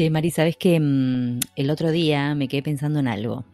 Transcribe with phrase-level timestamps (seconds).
[0.00, 3.44] Che, Mari, ¿sabes que el otro día me quedé pensando en algo?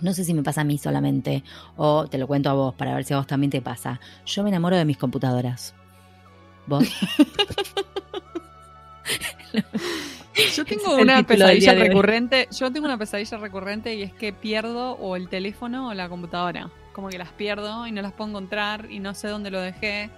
[0.00, 1.44] No sé si me pasa a mí solamente
[1.76, 4.00] o te lo cuento a vos para ver si a vos también te pasa.
[4.24, 5.74] Yo me enamoro de mis computadoras.
[6.66, 6.88] ¿Vos?
[10.54, 12.48] Yo tengo una pesadilla recurrente.
[12.58, 16.70] Yo tengo una pesadilla recurrente y es que pierdo o el teléfono o la computadora.
[16.94, 20.08] Como que las pierdo y no las puedo encontrar y no sé dónde lo dejé.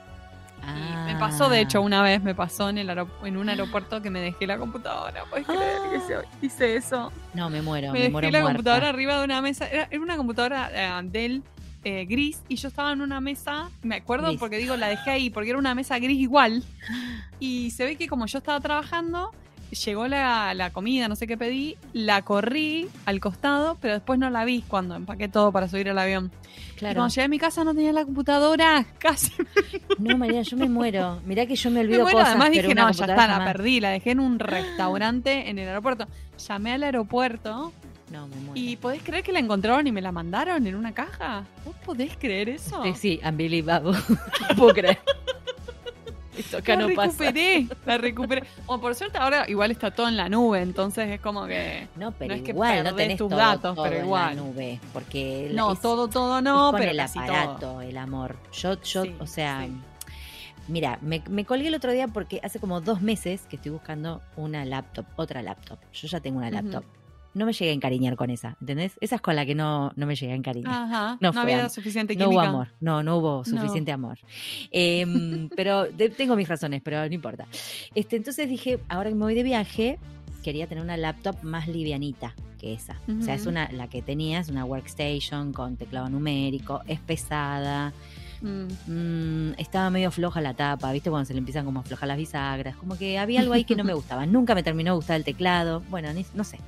[1.07, 1.83] Me pasó, de hecho, ah.
[1.83, 2.91] una vez me pasó en, el
[3.25, 5.25] en un aeropuerto que me dejé la computadora.
[5.31, 5.79] ¿Puedes creer
[6.41, 7.12] que hice eso?
[7.34, 7.93] No, me muero.
[7.93, 9.67] Me, dejé la computadora arriba de una mesa.
[9.67, 11.43] Era, una computadora eh, Dell
[11.84, 15.31] eh, gris y yo estaba en una mesa, me acuerdo porque digo, la dejé ahí
[15.31, 16.62] porque era una mesa gris igual.
[17.41, 19.31] Y se ve que como yo estaba trabajando,
[19.70, 24.30] llegó la, la, comida, no sé qué pedí, la corrí al costado, pero después no
[24.30, 26.30] la vi cuando empaqué todo para subir al avión.
[26.77, 26.94] Claro.
[26.97, 29.33] cuando llegué a mi casa no tenía la computadora, casi.
[29.98, 31.20] No, María, yo me muero.
[31.27, 32.28] Mirá que yo me olvido me cosas.
[32.30, 36.06] Además dije, no, ya está, la perdí, la dejé en un restaurante en el aeropuerto.
[36.47, 37.72] Llamé al aeropuerto.
[38.12, 38.53] No, me muero.
[38.55, 41.44] ¿Y podés creer que la encontraron y me la mandaron en una caja?
[41.64, 42.82] ¿Vos podés creer eso?
[42.84, 43.98] Sí, sí, unbelievable.
[44.48, 44.98] no puedo creer
[46.67, 48.42] la recuperé, la recuperé.
[48.67, 52.12] O por suerte ahora igual está todo en la nube, entonces es como que no,
[52.12, 55.77] pero es que igual no tenés tus datos, pero igual en la nube, porque no
[55.77, 58.36] todo todo no, pero el aparato, el amor.
[58.53, 59.66] Yo yo, o sea,
[60.69, 64.66] Mira, me, colgué el otro día porque hace como dos meses que estoy buscando una
[64.66, 65.78] laptop, otra laptop.
[65.94, 66.84] Yo ya tengo una laptop
[67.34, 68.98] no me llegué a encariñar con esa, ¿entendés?
[69.01, 70.73] Esa es con la que no, no me llegué a encariñar.
[70.73, 72.31] Ajá, no, había suficiente química.
[72.31, 74.19] No hubo amor, no, no hubo suficiente amor.
[74.71, 77.47] Em, pero tengo mis razones, pero no importa.
[77.95, 79.99] Este, entonces dije, ahora que me voy de viaje,
[80.43, 83.01] quería tener una laptop más livianita que esa.
[83.21, 87.93] O sea, es una, la que tenía es una workstation con teclado numérico, es pesada.
[88.41, 88.67] Mm.
[88.87, 91.11] Mm, estaba medio floja la tapa, ¿viste?
[91.11, 92.77] Cuando se le empiezan como a aflojar las bisagras.
[92.77, 94.27] Como que había algo ahí que no me gustaba.
[94.27, 95.83] Nunca me terminó de gustar el teclado.
[95.88, 96.59] Bueno, no sé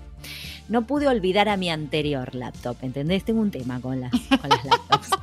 [0.69, 3.25] no pude olvidar a mi anterior laptop, ¿entendés?
[3.25, 5.11] Tengo un tema con las, con las laptops.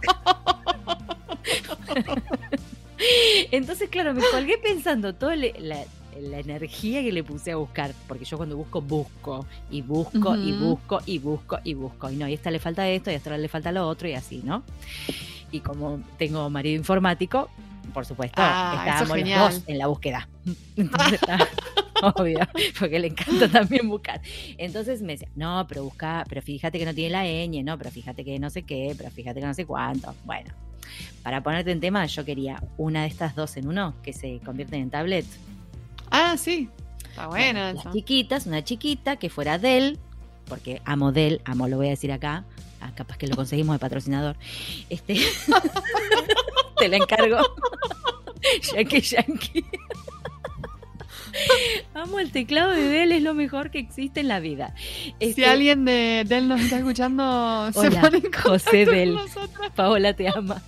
[3.51, 8.37] Entonces, claro, me colgué pensando toda la, energía que le puse a buscar, porque yo
[8.37, 12.35] cuando busco, busco, y busco, y busco, y busco, y busco, y no, y a
[12.35, 14.63] esta le falta esto, y a esta le falta lo otro, y así, ¿no?
[15.51, 17.49] Y como tengo marido informático,
[17.93, 20.27] por supuesto, ah, estábamos los dos en la búsqueda.
[20.75, 21.19] Entonces,
[22.15, 22.39] obvio,
[22.79, 24.21] porque le encanta también buscar.
[24.57, 27.91] Entonces me decía, no, pero busca, pero fíjate que no tiene la ñ, no, pero
[27.91, 30.13] fíjate que no sé qué, pero fíjate que no sé cuánto.
[30.25, 30.53] Bueno,
[31.23, 34.81] para ponerte en tema, yo quería una de estas dos en uno que se convierten
[34.81, 35.25] en tablet.
[36.11, 36.69] Ah, sí.
[37.09, 37.73] Está buena.
[37.73, 39.97] Las chiquitas, una chiquita que fuera Dell,
[40.47, 42.45] porque amo Dell, amo, lo voy a decir acá.
[42.79, 44.37] Ah, capaz que lo conseguimos de patrocinador.
[44.89, 45.15] Este.
[46.77, 47.37] te la encargo.
[48.73, 49.65] yankee, yankee.
[51.93, 54.73] Amo el teclado de Dell, es lo mejor que existe en la vida.
[54.77, 59.17] si este, alguien de Dell nos está escuchando, se pone en José Dell.
[59.75, 60.61] Paola te ama.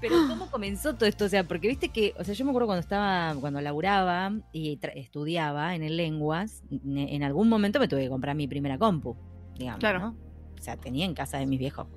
[0.00, 2.66] Pero cómo comenzó todo esto, o sea, porque viste que, o sea, yo me acuerdo
[2.66, 8.08] cuando estaba, cuando laburaba y estudiaba en el lenguas, en algún momento me tuve que
[8.08, 9.16] comprar mi primera compu,
[9.58, 10.14] digamos, claro.
[10.58, 11.88] O sea, tenía en casa de mis viejos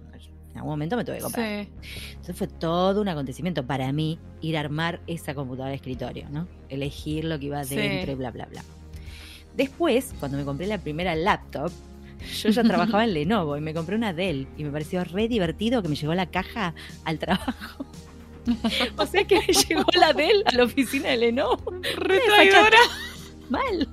[0.52, 1.68] en algún momento me tuve que comprar.
[2.12, 6.48] Entonces fue todo un acontecimiento para mí ir a armar esa computadora de escritorio, ¿no?
[6.70, 8.64] Elegir lo que iba dentro y bla, bla, bla.
[9.56, 11.72] Después, cuando me compré la primera laptop,
[12.42, 15.82] yo ya trabajaba en Lenovo y me compré una Dell y me pareció re divertido
[15.82, 16.74] que me llegó la caja
[17.06, 17.86] al trabajo.
[18.98, 21.80] o sea que me llegó la Dell a la oficina de Lenovo.
[21.96, 22.20] Re
[23.50, 23.88] Mal.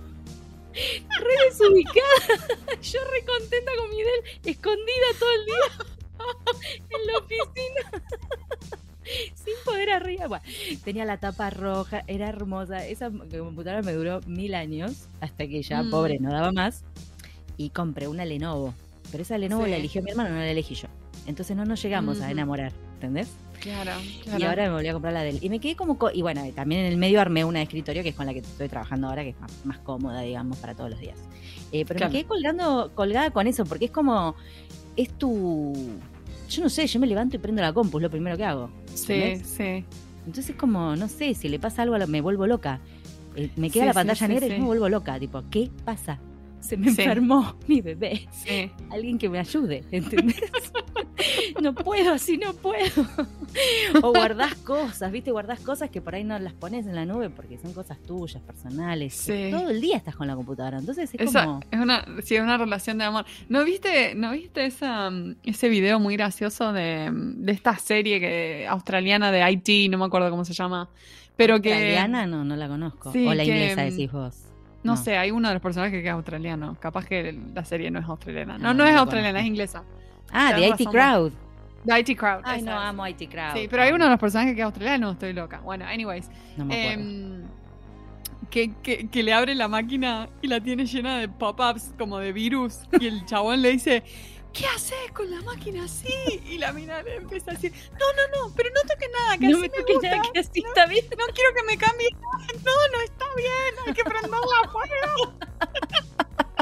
[0.73, 2.81] Re desubicada.
[2.81, 5.98] Yo re contenta con mi Dell, escondida todo el día.
[6.91, 8.03] en la oficina.
[9.35, 10.43] Sin poder arriba.
[10.85, 12.87] tenía la tapa roja, era hermosa.
[12.87, 15.91] Esa computadora me duró mil años, hasta que ya, mm.
[15.91, 16.85] pobre, no daba más.
[17.57, 18.75] Y compré una Lenovo.
[19.11, 20.89] Pero esa Lenovo la eligió mi hermano, no la elegí yo.
[21.27, 23.29] Entonces no nos llegamos a enamorar, ¿entendés?
[23.61, 23.93] Claro,
[24.39, 25.43] Y ahora me volví a comprar la del.
[25.43, 25.99] Y me quedé como.
[26.13, 28.39] y bueno, también en el medio armé una de escritorio que es con la que
[28.39, 31.19] estoy trabajando ahora, que es más, cómoda, digamos, para todos los días.
[31.73, 34.37] Eh, pero me quedé colgando, colgada con eso, porque es como.
[34.97, 35.73] Es tu
[36.49, 38.71] yo no sé, yo me levanto y prendo la compu, es lo primero que hago.
[38.95, 39.85] Sí, sí.
[40.27, 42.81] Entonces es como, no sé, si le pasa algo, me vuelvo loca.
[43.37, 45.19] Eh, me queda la pantalla negra y yo me vuelvo loca.
[45.19, 46.19] Tipo, ¿qué pasa?
[46.61, 48.29] Se me enfermó mi bebé.
[48.91, 50.41] Alguien que me ayude, ¿entendés?
[51.63, 53.07] no puedo, así no puedo.
[54.03, 55.31] o guardás cosas, ¿viste?
[55.31, 58.43] Guardás cosas que por ahí no las pones en la nube porque son cosas tuyas,
[58.43, 59.25] personales.
[59.51, 61.61] Todo el día estás con la computadora, entonces es como...
[61.71, 63.25] Es una, sí, es una relación de amor.
[63.49, 65.11] ¿No viste, no viste esa,
[65.45, 70.31] ese video muy gracioso de, de esta serie que, australiana de IT, no me acuerdo
[70.31, 70.89] cómo se llama?
[71.37, 71.73] Pero que...
[71.73, 72.27] ¿Australiana?
[72.27, 73.11] No, no la conozco.
[73.11, 74.49] o la inglesa decís vos.
[74.83, 76.77] No, sé, hay uno de los personajes que es australiano.
[76.81, 78.59] Capaz que la serie no es australiana.
[78.59, 79.83] No, no, es australiana, es inglesa.
[80.33, 81.33] Ah, The IT Crowd.
[81.85, 82.43] The IT Crowd.
[82.45, 83.55] Ay, no, amo IT Crowd.
[83.55, 85.61] Sí, pero hay uno de los personajes que es australiano, estoy loca.
[85.61, 86.31] Bueno, anyways.
[86.57, 87.43] No me em,
[88.51, 92.33] que, que, que, le abre la máquina y la tiene llena de pop-ups como de
[92.33, 92.81] virus.
[93.01, 94.03] Y el chabón le dice,
[94.59, 96.13] ¿qué haces con la máquina así?
[96.45, 99.49] Y la mina le empieza a decir, no, no, no, pero no toques nada, que
[99.49, 100.11] no así me, gusta.
[100.11, 101.05] Nada, que así está bien.
[101.17, 102.09] No quiero que me cambie.
[102.65, 105.35] No, no está bien, hay que prenderla a fuego.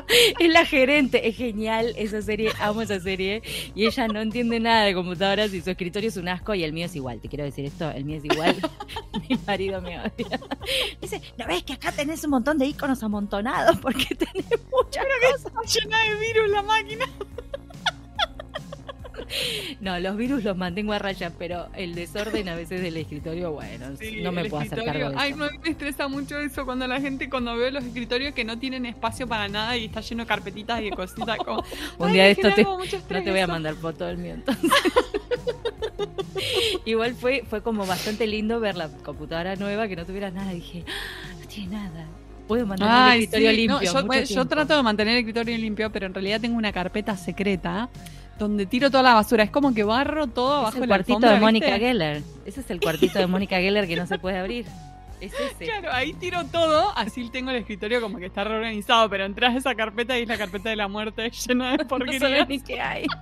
[0.39, 3.43] es la gerente, es genial esa serie, amo esa serie.
[3.75, 6.75] Y ella no entiende nada de computadoras y su escritorio es un asco y el
[6.75, 7.21] mío es igual.
[7.21, 8.57] Te quiero decir esto, el mío es igual.
[9.29, 10.41] Mi marido me odia.
[11.01, 13.79] Dice, ¿no ves que acá tenés un montón de iconos amontonados?
[13.79, 15.07] Porque tenés muchas
[15.43, 15.75] cosas.
[15.75, 17.07] llena de virus la máquina.
[19.81, 23.87] No, los virus los mantengo a raya, pero el desorden a veces del escritorio, bueno,
[24.23, 25.19] no me puedo hacer cargo de eso.
[25.19, 28.87] Ay, me estresa mucho eso cuando la gente, cuando veo los escritorios que no tienen
[28.87, 31.39] espacio para nada y está lleno de carpetitas y de cositas.
[31.39, 31.65] Como,
[31.99, 34.71] Un día de esto te, no te voy a mandar foto del mío entonces.
[36.85, 40.53] Igual fue, fue como bastante lindo ver la computadora nueva que no tuviera nada.
[40.53, 42.07] dije, ah, no tiene nada
[42.47, 43.83] puedo mantener el escritorio limpio.
[43.83, 47.89] yo, yo, trato de mantener el escritorio limpio, pero en realidad tengo una carpeta secreta
[48.39, 49.45] donde tiro toda la basura.
[49.45, 52.23] Es como que barro todo abajo del cuartito de Mónica Geller.
[52.45, 54.67] Ese es el cuartito de Mónica Geller que no se puede abrir.
[55.21, 55.65] Es ese.
[55.65, 59.59] Claro, ahí tiro todo, así tengo el escritorio como que está reorganizado, pero entras a
[59.59, 62.23] esa carpeta y es la carpeta de la muerte llena de porquerías.
[62.23, 63.07] no ni qué hay.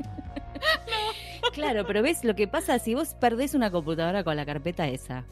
[1.52, 5.25] Claro, pero ves lo que pasa si vos perdés una computadora con la carpeta esa.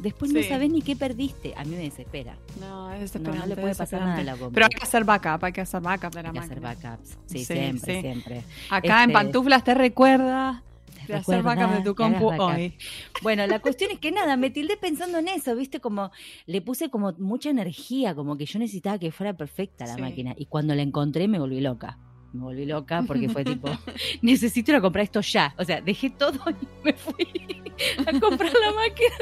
[0.00, 1.54] Después no sabés ni qué perdiste.
[1.56, 2.36] A mí me desespera.
[2.58, 3.40] No, es desesperante.
[3.40, 4.50] No, le puede pasar nada a la compra.
[4.52, 7.18] Pero hay que hacer backup, hay que hacer backup de la Hay que hacer backups.
[7.26, 8.42] Sí, siempre, siempre.
[8.70, 10.62] Acá en este, pantuflas te recuerda
[11.06, 12.74] de hacer backup de tu compu hoy.
[13.22, 15.80] Bueno, la cuestión es que nada, me tildé pensando en eso, ¿viste?
[15.80, 16.10] Como
[16.46, 20.34] le puse como mucha energía, como que yo necesitaba que fuera perfecta la máquina.
[20.36, 21.98] Y cuando la encontré me volví loca
[22.32, 23.68] me volví loca porque fue tipo,
[24.22, 25.54] necesito ir a comprar esto ya.
[25.58, 27.26] O sea, dejé todo y me fui
[28.06, 29.16] a comprar la máquina.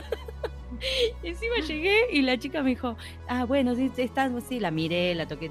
[1.22, 2.96] Y encima llegué y la chica me dijo,
[3.28, 5.50] ah, bueno, sí, está, sí, la miré, la toqué,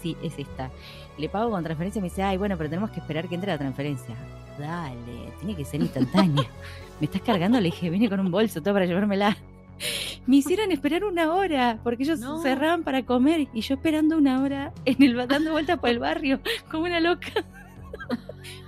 [0.00, 0.70] sí, es esta.
[1.18, 3.52] Le pago con transferencia y me dice, ay, bueno, pero tenemos que esperar que entre
[3.52, 4.14] la transferencia.
[4.58, 6.48] Dale, tiene que ser instantánea.
[7.00, 9.36] me estás cargando, le dije, viene con un bolso, todo para llevármela.
[10.26, 14.72] Me hicieron esperar una hora, porque ellos cerraban para comer y yo esperando una hora
[14.84, 16.40] en el dando vueltas por el barrio,
[16.70, 17.30] como una loca.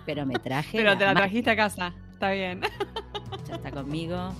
[0.07, 0.79] Pero me traje.
[0.79, 2.61] Pero te la trajiste a casa, está bien.
[3.47, 4.33] Ya está conmigo,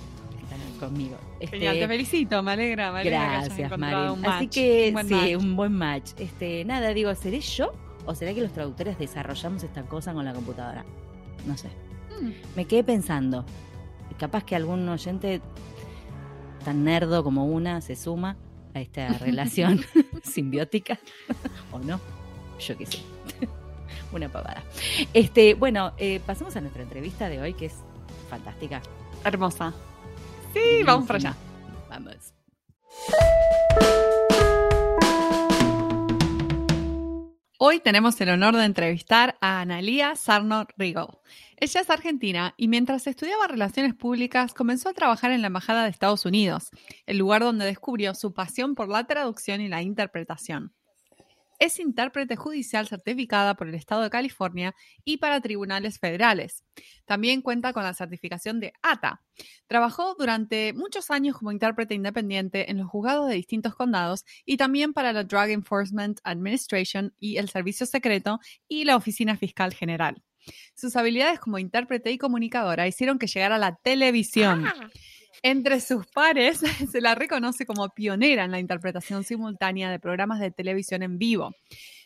[0.81, 1.17] conmigo.
[1.39, 4.25] Genial, te este, felicito, me alegra, me alegra Gracias, Marín.
[4.25, 6.11] Así que sí, un buen match.
[6.17, 7.71] Este, nada, digo, ¿seré yo
[8.05, 10.83] o será que los traductores desarrollamos esta cosa con la computadora?
[11.45, 11.69] No sé.
[12.19, 12.31] Mm.
[12.55, 13.45] Me quedé pensando.
[14.19, 15.41] Capaz que algún oyente
[16.65, 18.37] tan nerdo como una se suma
[18.73, 19.81] a esta relación
[20.23, 20.99] simbiótica
[21.71, 21.99] o no.
[22.59, 22.99] Yo qué sé.
[24.11, 24.63] una pavada.
[25.13, 27.75] Este, bueno, eh, pasemos a nuestra entrevista de hoy que es
[28.29, 28.81] fantástica.
[29.23, 29.73] Hermosa.
[30.53, 31.35] Sí, vamos para allá.
[31.89, 32.33] Vamos.
[37.63, 41.21] Hoy tenemos el honor de entrevistar a Analia Sarno Rigo.
[41.57, 45.89] Ella es argentina y mientras estudiaba relaciones públicas comenzó a trabajar en la Embajada de
[45.89, 46.71] Estados Unidos,
[47.05, 50.73] el lugar donde descubrió su pasión por la traducción y la interpretación.
[51.61, 54.73] Es intérprete judicial certificada por el Estado de California
[55.05, 56.65] y para tribunales federales.
[57.05, 59.21] También cuenta con la certificación de ATA.
[59.67, 64.91] Trabajó durante muchos años como intérprete independiente en los juzgados de distintos condados y también
[64.91, 70.19] para la Drug Enforcement Administration y el Servicio Secreto y la Oficina Fiscal General.
[70.73, 74.65] Sus habilidades como intérprete y comunicadora hicieron que llegara a la televisión.
[74.65, 74.89] Ah.
[75.43, 80.51] Entre sus pares se la reconoce como pionera en la interpretación simultánea de programas de
[80.51, 81.51] televisión en vivo.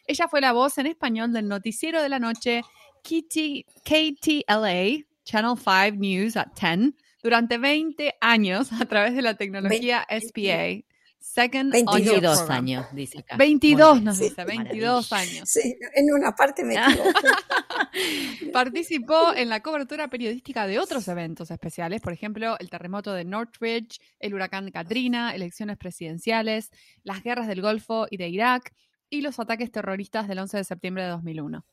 [0.08, 2.62] Ella fue la voz en español del noticiero de la noche
[3.04, 10.86] KTLA, Channel 5 News at 10, durante 20 años a través de la tecnología SPA.
[11.25, 13.36] Second 22 años, dice acá.
[13.36, 15.50] 22 nos dice, 22 años.
[15.50, 16.75] Sí, en una parte me.
[18.53, 24.00] Participó en la cobertura periodística de otros eventos especiales, por ejemplo, el terremoto de Northridge,
[24.20, 26.70] el huracán Katrina, elecciones presidenciales,
[27.03, 28.74] las guerras del Golfo y de Irak
[29.10, 31.65] y los ataques terroristas del 11 de septiembre de 2001.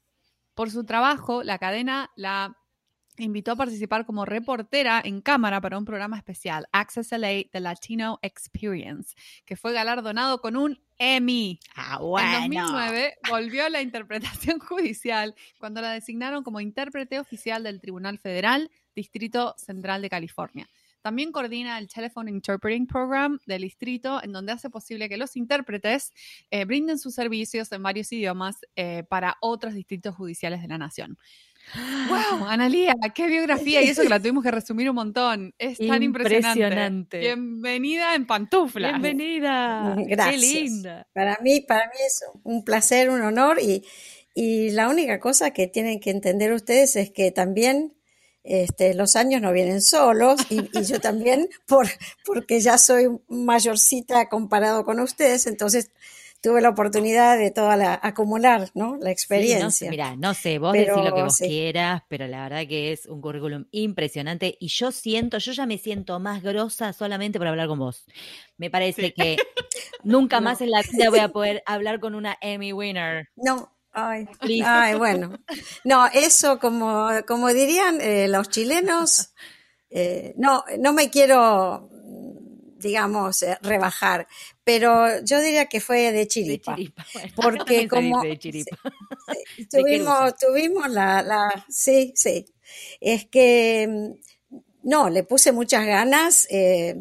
[0.55, 2.57] Por su trabajo, la cadena la
[3.19, 8.19] invitó a participar como reportera en cámara para un programa especial, Access LA, The Latino
[8.23, 9.15] Experience,
[9.45, 11.59] que fue galardonado con un Emmy.
[11.75, 12.29] Ah, bueno.
[12.29, 18.19] En 2009 volvió a la interpretación judicial cuando la designaron como intérprete oficial del Tribunal
[18.19, 20.69] Federal, Distrito Central de California.
[21.03, 26.13] También coordina el Telephone Interpreting Program del distrito, en donde hace posible que los intérpretes
[26.51, 31.19] eh, brinden sus servicios en varios idiomas eh, para otros distritos judiciales de la nación.
[32.09, 32.45] ¡Wow!
[32.49, 33.83] Analía, qué biografía.
[33.83, 35.55] Y eso que la tuvimos que resumir un montón.
[35.59, 37.19] Es tan impresionante.
[37.19, 38.93] Bienvenida en pantuflas.
[38.93, 39.97] Bienvenida.
[40.07, 40.41] Gracias.
[40.41, 41.07] Qué linda.
[41.13, 43.59] Para mí, para mí es un placer, un honor.
[43.61, 43.85] Y,
[44.35, 47.95] y la única cosa que tienen que entender ustedes es que también
[48.45, 51.87] este, los años no vienen solos y, y, yo también, por,
[52.25, 55.91] porque ya soy mayorcita comparado con ustedes, entonces
[56.43, 58.97] tuve la oportunidad de toda la acumular, ¿no?
[59.01, 59.89] La experiencia.
[59.89, 63.23] mira, no sé, vos decís lo que vos quieras, pero la verdad que es un
[63.23, 67.79] currículum impresionante y yo siento, yo ya me siento más grosa solamente por hablar con
[67.79, 68.05] vos.
[68.59, 69.37] Me parece que
[70.03, 73.29] nunca más en la vida voy a poder hablar con una Emmy winner.
[73.37, 74.27] No, Ay,
[74.65, 75.39] ay, bueno.
[75.85, 79.35] No, eso como, como dirían eh, los chilenos,
[79.91, 81.91] eh, no, no me quiero
[82.83, 84.27] digamos, eh, rebajar.
[84.65, 86.77] Pero yo diría que fue de chiripa.
[87.37, 88.23] porque como
[89.71, 92.47] tuvimos, tuvimos la, la, sí, sí.
[93.01, 96.47] Es que mm, no, le puse muchas ganas.
[96.51, 96.97] Eh,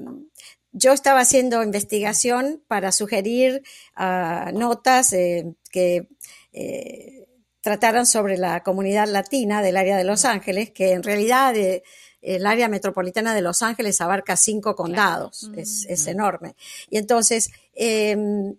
[0.73, 3.61] yo estaba haciendo investigación para sugerir
[3.97, 6.07] uh, notas eh, que
[6.53, 7.27] eh,
[7.61, 11.83] trataran sobre la comunidad latina del área de Los Ángeles, que en realidad eh,
[12.21, 16.55] el área metropolitana de Los Ángeles abarca cinco condados, es, enorme.
[16.89, 18.55] Y entonces, em,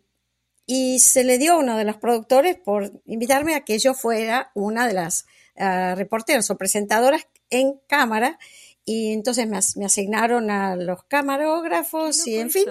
[0.67, 4.51] y se le dio a uno de los productores por invitarme a que yo fuera
[4.55, 5.27] una de las
[5.57, 8.39] uh, reporteras o presentadoras en cámara.
[8.85, 12.65] Y entonces me, asignaron a los camarógrafos y, en fin,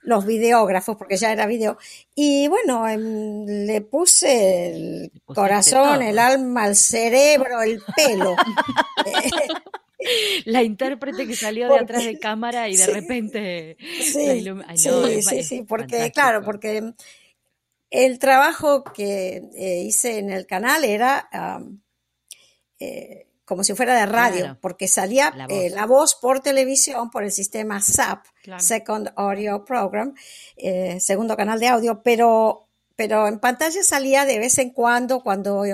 [0.00, 1.78] los videógrafos, porque ya era video.
[2.16, 8.34] Y bueno, em, le puse el corazón, el alma, el cerebro, el pelo.
[10.44, 14.44] la intérprete que salió de atrás de cámara y de repente sí,
[15.22, 16.94] sí, sí, porque claro, porque
[17.90, 21.28] el trabajo que eh, hice en el canal era
[22.78, 26.14] eh, como si fuera de radio, porque salía eh, la voz.
[26.14, 28.24] por televisión por el sistema SAP,
[28.58, 30.14] Second Audio Program,
[30.98, 32.71] segundo canal de audio, pero
[33.02, 35.64] pero en pantalla salía de vez en cuando cuando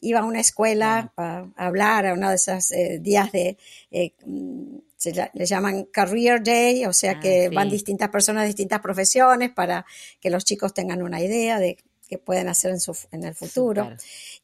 [0.00, 3.58] iba a una escuela a, hablar a uno de esos eh, días de
[3.90, 8.48] eh, mm, se le llaman Career Day, o sea ah, que van distintas personas de
[8.50, 9.84] distintas profesiones para
[10.20, 11.76] que los chicos tengan una idea de
[12.08, 13.90] qué pueden hacer en, su, en el futuro.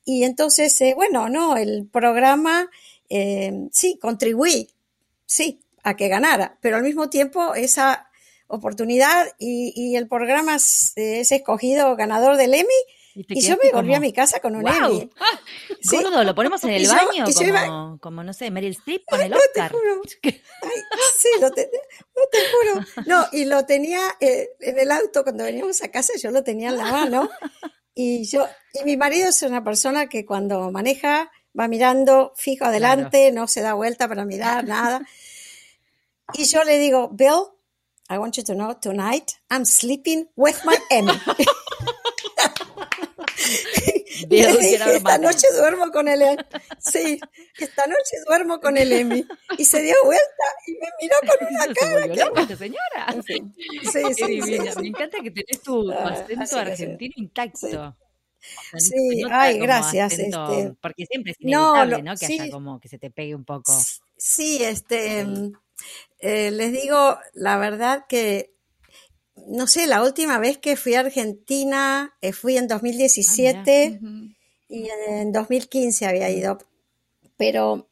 [0.04, 2.68] Y entonces, eh, bueno, no, el programa
[3.70, 4.68] sí contribuí,
[5.26, 8.10] sí, a que ganara, pero al mismo tiempo esa
[8.52, 12.68] oportunidad y, el programa es, escogido ganador del Emmy.
[13.14, 15.10] Y, yo me volví a mi casa con un Emmy.
[15.18, 15.40] Ah,
[15.80, 15.98] sí.
[16.02, 17.24] ¿lo ponemos en el baño?
[17.24, 19.72] como, como, no sé, Meryl Streep con el Oscar.
[20.22, 21.70] sí, lo te,
[22.16, 22.86] no te juro.
[23.06, 26.68] No, y lo tenía eh, en el auto cuando veníamos a casa, yo lo tenía
[26.68, 27.30] en la mano.
[27.94, 33.32] Y yo, y mi marido es una persona que cuando maneja va mirando fijo adelante,
[33.32, 35.02] no se da vuelta para mirar nada.
[36.34, 37.48] Y yo le digo, Bill,
[38.12, 41.12] I want you to know tonight I'm sleeping with my Emmy.
[44.30, 46.42] esta noche duermo con el Emmy.
[46.78, 47.18] Sí,
[47.58, 49.24] esta noche duermo con el Emmy.
[49.56, 52.46] Y se dio vuelta y me miró con una cara.
[52.46, 53.16] ¿Qué señora.
[53.26, 53.42] Sí,
[53.90, 57.96] sí, sí, Me encanta que tenés tu, ah, acento argentino intacto.
[58.76, 60.18] Sí, ay, gracias.
[60.18, 62.14] este, porque siempre es inevitable, ¿no?
[62.14, 63.72] Que haya como que se te pegue un poco.
[64.18, 65.24] Sí, este,
[66.18, 68.54] eh, les digo la verdad que,
[69.48, 74.08] no sé, la última vez que fui a Argentina eh, fui en 2017 ah,
[74.68, 76.58] y en 2015 había ido,
[77.36, 77.88] pero,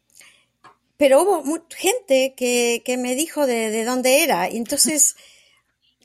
[0.96, 5.16] pero hubo gente que, que me dijo de, de, dónde era, entonces...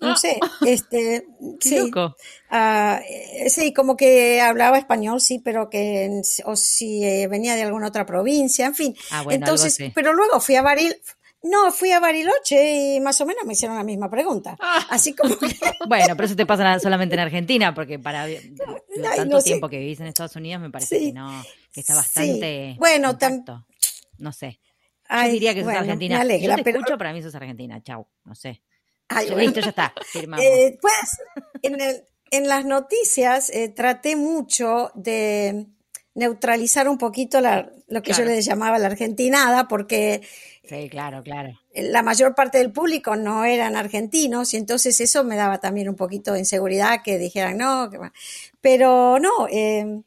[0.01, 0.15] No ah.
[0.17, 1.25] sé, este,
[1.61, 7.63] sí, uh, sí, como que hablaba español, sí, pero que, o si eh, venía de
[7.63, 8.95] alguna otra provincia, en fin.
[9.09, 10.97] Ah, bueno, entonces, pero luego fui a Baril,
[11.45, 14.57] no, fui a Bariloche y más o menos me hicieron la misma pregunta.
[14.59, 14.87] Ah.
[14.89, 15.35] Así como
[15.87, 18.27] Bueno, pero eso te pasa solamente en Argentina, porque para
[19.15, 23.17] tanto tiempo que vivís en Estados Unidos me parece que no, que está bastante Bueno,
[24.17, 24.59] no sé.
[25.09, 26.15] Yo diría que sos argentina.
[26.15, 27.81] Me alegra, Yo te escucho, para mí sos argentina.
[27.83, 28.63] Chau, no sé.
[29.37, 29.93] Listo, ya está.
[30.39, 31.21] Eh, pues,
[31.61, 35.67] en, el, en, las noticias eh, traté mucho de
[36.15, 40.21] neutralizar un poquito lo que yo le llamaba la argentinada, porque
[40.67, 41.59] Sí, claro, claro.
[41.73, 45.95] La mayor parte del público no eran argentinos y entonces eso me daba también un
[45.95, 47.89] poquito de inseguridad que dijeran no,
[48.61, 50.03] pero no, em,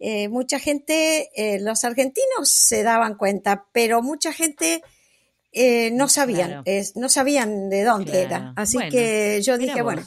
[0.00, 4.82] eh, mucha gente, eh, los argentinos se daban cuenta, pero mucha gente
[5.52, 6.62] eh, no sabían,
[6.94, 8.52] no sabían de dónde era.
[8.56, 10.02] Así que yo dije, bueno,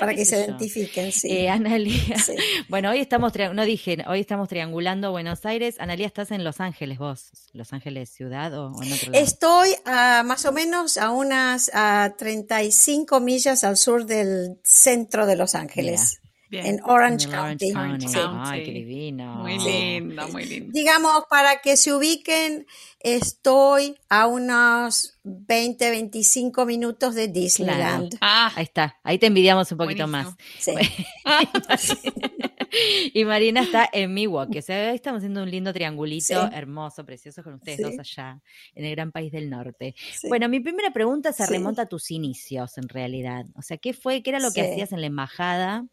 [0.00, 1.28] para que se identifiquen, sí.
[1.30, 1.94] Eh, Analia,
[2.68, 5.76] bueno, hoy estamos, no dije, hoy estamos triangulando Buenos Aires.
[5.78, 7.30] Analia, ¿estás en Los Ángeles vos?
[7.52, 9.24] ¿Los Ángeles ciudad o, en otro lado?
[9.24, 15.36] Estoy a, más o menos a unas a 35 millas al sur del centro de
[15.36, 16.19] Los Ángeles.
[16.52, 17.72] En Orange, County.
[17.74, 19.36] Ay, qué divino.
[19.36, 20.72] Muy lindo, muy lindo.
[20.72, 22.66] Digamos, para que se ubiquen,
[22.98, 28.16] estoy a unos 20, 25 minutos de Disneyland.
[28.20, 28.98] Ah, ahí está.
[29.04, 30.34] Ahí te envidiamos un poquito más.
[30.58, 30.72] Sí.
[33.14, 34.58] y Marina está en Milwaukee.
[34.58, 38.40] O sea, estamos haciendo un lindo triangulito hermoso, precioso con ustedes dos allá,
[38.74, 39.94] en el gran país del norte.
[40.28, 43.44] Bueno, mi primera pregunta se remonta a tus inicios, en realidad.
[43.54, 45.86] O sea, ¿qué fue, qué era lo que hacías en la embajada?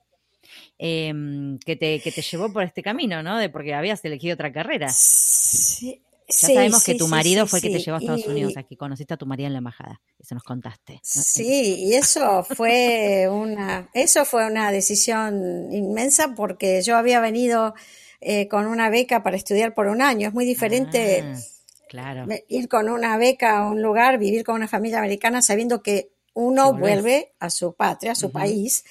[0.79, 3.37] Em, que, te, que te llevó por este camino, ¿no?
[3.37, 4.89] De porque habías elegido otra carrera.
[4.89, 6.01] Sí.
[6.29, 8.75] Ya sabemos que tu marido fue el que te llevó a Estados Unidos, o que
[8.75, 10.99] conociste a tu marido en la embajada, eso nos contaste.
[11.01, 17.75] Sí, y eso fue una, eso fue una decisión inmensa porque yo había venido
[18.19, 20.27] eh, con una beca para estudiar por un año.
[20.27, 21.39] Es muy diferente ah,
[21.87, 22.25] claro.
[22.49, 26.73] ir con una beca a un lugar, vivir con una familia americana sabiendo que uno
[26.73, 28.83] vuelve a su patria, a su país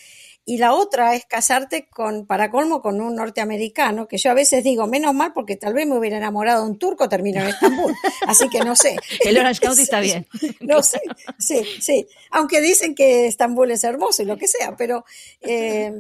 [0.49, 4.62] y la otra es casarte con, para colmo, con un norteamericano, que yo a veces
[4.62, 7.93] digo, menos mal porque tal vez me hubiera enamorado de un turco, termino en Estambul.
[8.29, 8.97] Así que no sé.
[9.25, 10.29] El Orange County está bien.
[10.61, 11.00] No sé,
[11.37, 12.07] sí, sí.
[12.31, 15.05] Aunque dicen que Estambul es hermoso y lo que sea, pero,
[15.41, 15.93] eh,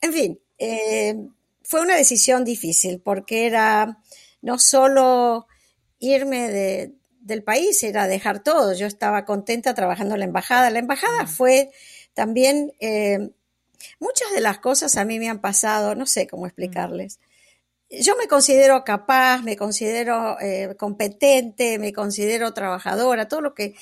[0.00, 1.16] en fin, eh,
[1.64, 3.98] fue una decisión difícil porque era
[4.42, 5.48] no solo
[5.98, 8.74] irme de, del país, era dejar todo.
[8.74, 10.70] Yo estaba contenta trabajando en la embajada.
[10.70, 11.72] La embajada fue
[12.14, 12.72] también...
[12.78, 13.30] Eh,
[14.00, 17.20] Muchas de las cosas a mí me han pasado, no sé cómo explicarles.
[17.90, 23.74] Yo me considero capaz, me considero eh, competente, me considero trabajadora, todo lo que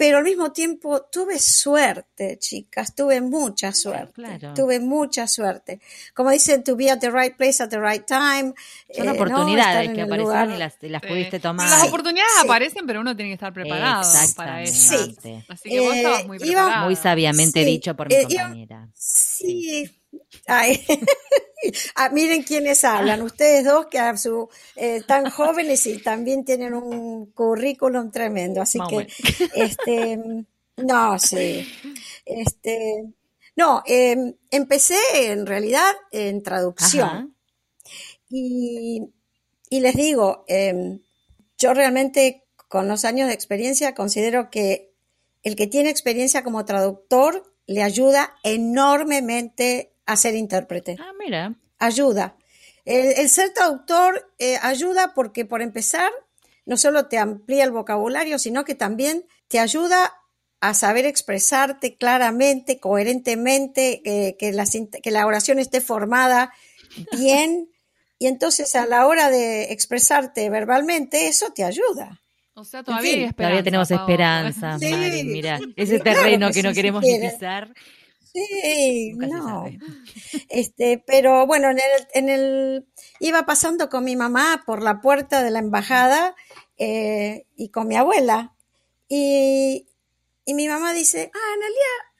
[0.00, 4.22] pero al mismo tiempo tuve suerte, chicas, tuve mucha suerte,
[4.56, 5.78] tuve mucha suerte.
[6.14, 8.54] Como dicen, to be at the right place at the right time.
[8.96, 11.68] Son eh, oportunidades que aparecieron y las, pudiste tomar.
[11.68, 14.94] Las oportunidades aparecen, pero uno tiene que estar preparado para eso.
[15.48, 16.84] Así que vos estabas muy preparada.
[16.86, 18.88] Muy sabiamente dicho por mi eh, compañera.
[18.94, 19.90] sí.
[20.46, 20.82] Ay.
[21.94, 27.26] Ah, miren quiénes hablan, ustedes dos que su, eh, tan jóvenes y también tienen un
[27.32, 29.06] currículum tremendo, así que,
[29.54, 30.18] este,
[30.76, 31.66] no, sí,
[32.24, 33.04] este,
[33.56, 37.36] no, em, empecé en realidad en traducción.
[38.30, 39.10] Y,
[39.70, 41.00] les digo, em,
[41.58, 44.94] yo realmente con los años de experiencia considero que
[45.42, 50.96] el que tiene experiencia como traductor le ayuda enormemente a ser intérprete.
[50.98, 51.54] Ah, mira.
[51.78, 52.36] Ayuda.
[52.84, 56.10] El, ser traductor eh, ayuda porque, por empezar,
[56.66, 60.14] no solo te amplía el vocabulario, sino que también te ayuda
[60.60, 64.64] a saber expresarte claramente, coherentemente, eh, que, la,
[65.02, 66.52] que la oración esté formada
[67.16, 67.70] bien.
[68.18, 72.20] Y entonces a la hora de expresarte verbalmente, eso te ayuda.
[72.54, 74.76] O sea, todavía, tenemos esperanza,
[75.24, 77.72] Mira, ese terreno que no queremos pisar.
[78.32, 79.64] Sí, no.
[80.48, 82.86] Este, pero bueno, en el, en el,
[83.18, 86.34] iba pasando con mi mamá por la puerta de la embajada
[86.76, 88.54] eh, y con mi abuela.
[89.08, 89.88] Y,
[90.44, 92.14] y mi mamá dice, ah, Analia,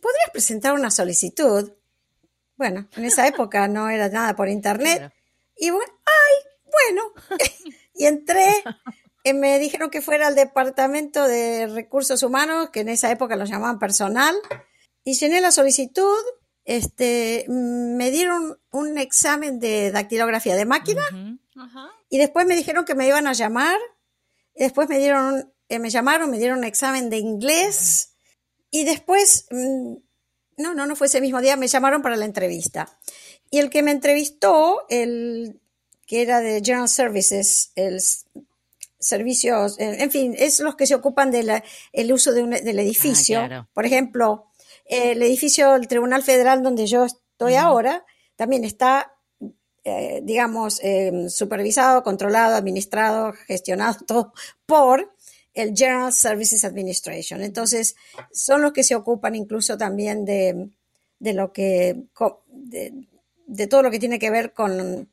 [0.00, 1.72] ¿podrías presentar una solicitud?
[2.56, 5.12] Bueno, en esa época no era nada por internet.
[5.56, 7.12] Y bueno, ay, bueno.
[7.94, 8.64] y entré,
[9.24, 13.44] y me dijeron que fuera al departamento de recursos humanos, que en esa época lo
[13.44, 14.34] llamaban personal
[15.04, 16.18] y llené la solicitud,
[16.64, 21.02] este, me dieron un examen de dactilografía de máquina
[22.08, 23.78] y después me dijeron que me iban a llamar,
[24.54, 28.14] y después me dieron, eh, me llamaron, me dieron un examen de inglés
[28.70, 29.94] y después, mm,
[30.58, 32.98] no, no, no fue ese mismo día, me llamaron para la entrevista.
[33.50, 35.60] Y el que me entrevistó, el
[36.06, 38.00] que era de General Services, el
[38.98, 41.62] servicios, en fin, es los que se ocupan del
[42.12, 43.40] uso de del edificio.
[43.40, 44.51] Ah, Por ejemplo,
[44.84, 48.04] el edificio del Tribunal Federal donde yo estoy ahora
[48.36, 49.12] también está,
[49.84, 54.32] eh, digamos, em, supervisado, controlado, administrado, gestionado todo
[54.66, 55.14] por
[55.54, 57.42] el General Services Administration.
[57.42, 57.94] Entonces,
[58.32, 60.70] son los que se ocupan incluso también de,
[61.20, 62.04] lo que,
[62.48, 65.10] de, todo lo que tiene que ver con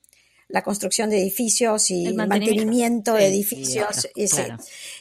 [0.47, 4.07] la construcción de edificios y el mantenimiento, de edificios.
[4.15, 4.25] y,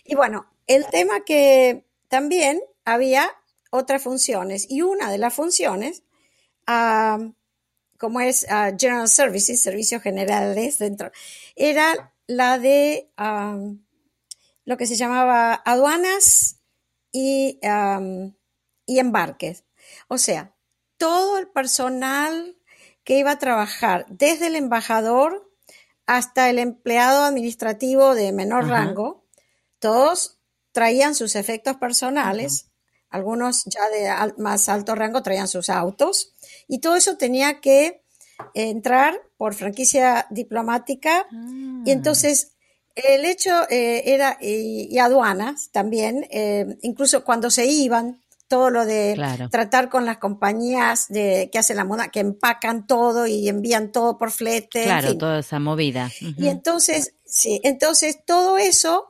[0.05, 3.31] y bueno, el tema que también había
[3.71, 4.67] otras funciones.
[4.69, 6.03] Y una de las funciones,
[6.67, 8.47] como es
[8.79, 11.11] General Services, servicios generales dentro,
[11.57, 13.11] era la de
[14.65, 16.61] lo que se llamaba aduanas
[17.13, 17.59] y,
[18.87, 19.65] y embarques.
[20.09, 20.55] O sea,
[20.97, 22.57] todo el personal
[23.05, 25.51] que iba a trabajar desde el embajador
[26.07, 29.27] hasta el empleado administrativo de menor rango,
[29.79, 30.39] todos
[30.73, 32.71] traían sus efectos personales,
[33.11, 36.35] algunos ya de más alto rango traían sus autos,
[36.67, 38.03] y todo eso tenía que
[38.55, 41.93] entrar por franquicia diplomática, y ah.
[41.93, 42.53] entonces
[42.95, 49.15] el hecho eh, era, y, aduanas también, eh, incluso cuando se iban, todo lo de
[49.51, 54.17] tratar con las compañías de que hacen la moda, que empacan todo y envían todo
[54.17, 54.85] por flete.
[54.85, 56.11] Claro, toda esa movida.
[56.21, 59.08] Y entonces, sí, entonces todo eso,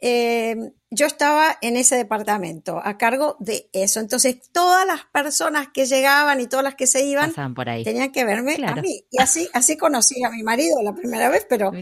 [0.00, 0.56] eh,
[0.90, 4.00] yo estaba en ese departamento a cargo de eso.
[4.00, 7.84] Entonces, todas las personas que llegaban y todas las que se iban por ahí.
[7.84, 9.04] tenían que verme a mí.
[9.10, 11.72] Y así, así conocí a mi marido la primera vez, pero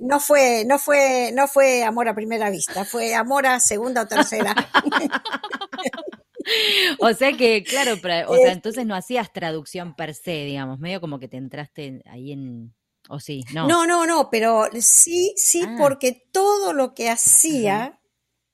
[0.00, 4.06] no fue, no fue, no fue amor a primera vista, fue amor a segunda o
[4.06, 4.54] tercera.
[6.98, 7.94] o sea que, claro,
[8.28, 12.32] o sea, entonces no hacías traducción per se, digamos, medio como que te entraste ahí
[12.32, 12.74] en,
[13.08, 13.68] o sí, no.
[13.68, 15.76] No, no, no, pero sí, sí, ah.
[15.78, 18.00] porque todo lo que hacía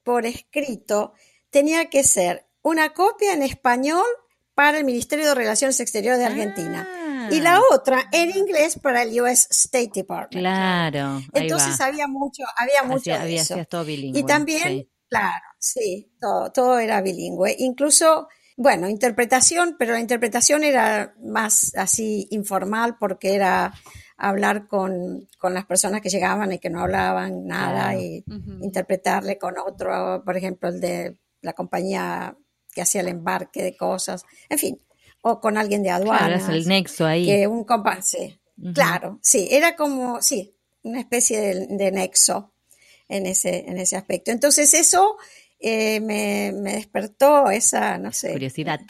[0.03, 1.15] por escrito
[1.51, 4.05] tenía que ser una copia en español
[4.55, 7.29] para el Ministerio de Relaciones Exteriores de Argentina.
[7.31, 7.63] Y la ah.
[7.73, 10.43] otra en inglés para el US State Department.
[10.43, 11.23] Claro.
[11.33, 13.15] Entonces había mucho, había mucho.
[13.15, 13.57] había, eso.
[13.69, 14.21] todo bilingüe.
[14.21, 17.55] Y también, claro, sí, todo, todo era bilingüe.
[17.59, 23.73] Incluso, bueno, interpretación, pero la interpretación era más así informal porque era
[24.21, 28.23] hablar con, las personas que llegaban y que no hablaban nada y
[28.61, 32.37] interpretarle con otro, por ejemplo, el de la compañía
[32.73, 34.81] que hacía el embarque de cosas, en fin,
[35.23, 36.45] o con alguien de aduanas.
[36.45, 37.25] Claro, el nexo ahí.
[37.25, 38.39] Que un compa sí,
[38.75, 42.53] claro, sí, era como, sí, una especie de, nexo
[43.09, 44.31] en ese, en ese aspecto.
[44.31, 45.17] Entonces eso
[45.59, 48.33] eh, me, despertó esa, no sé.
[48.33, 48.81] Curiosidad.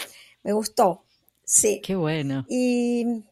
[0.43, 1.05] Me gustó,
[1.45, 1.81] sí.
[1.85, 2.45] Qué bueno.
[2.49, 3.25] Y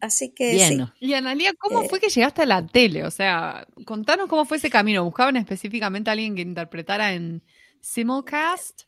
[0.00, 0.78] así que sí.
[1.00, 3.04] Y Analia, ¿cómo eh, fue que llegaste a la tele?
[3.04, 5.04] O sea, contanos cómo fue ese camino.
[5.04, 7.42] ¿Buscaban específicamente a alguien que interpretara en
[7.80, 8.82] simulcast?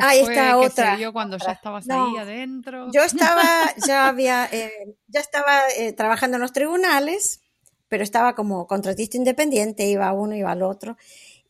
[0.00, 0.96] Ahí está otra.
[0.96, 2.90] Se cuando ya estabas ahí adentro.
[2.92, 3.42] Yo estaba,
[3.86, 7.42] ya había, eh, ya estaba eh, trabajando en los tribunales,
[7.88, 10.96] pero estaba como contratista independiente, iba a uno, iba al otro.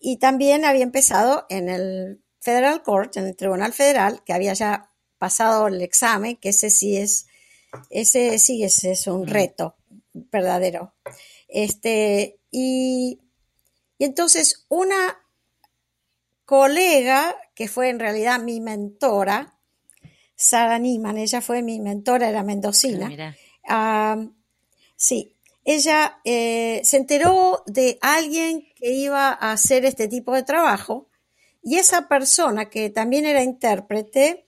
[0.00, 4.90] Y también había empezado en el Federal Court, en el Tribunal Federal, que había ya
[5.18, 7.28] pasado el examen, que ese sí es,
[7.90, 9.76] ese sí es, es un reto
[10.12, 10.94] verdadero.
[11.48, 13.20] Este, y,
[13.98, 15.18] y entonces una
[16.44, 19.58] colega, que fue en realidad mi mentora,
[20.34, 23.36] Sara Niman, ella fue mi mentora, era mendocina.
[23.68, 24.26] Ah,
[24.96, 31.08] sí, ella eh, se enteró de alguien que iba a hacer este tipo de trabajo
[31.62, 34.46] y esa persona, que también era intérprete,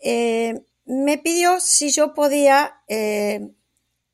[0.00, 3.52] eh, me pidió si yo podía eh,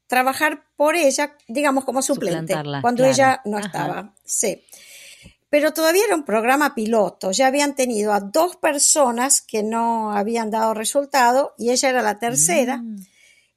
[0.06, 4.14] trabajar por ella, digamos como suplente, cuando ella no estaba.
[4.24, 4.62] Sí
[5.52, 7.30] pero todavía era un programa piloto.
[7.30, 12.18] Ya habían tenido a dos personas que no habían dado resultado y ella era la
[12.18, 12.78] tercera.
[12.78, 13.06] Mm.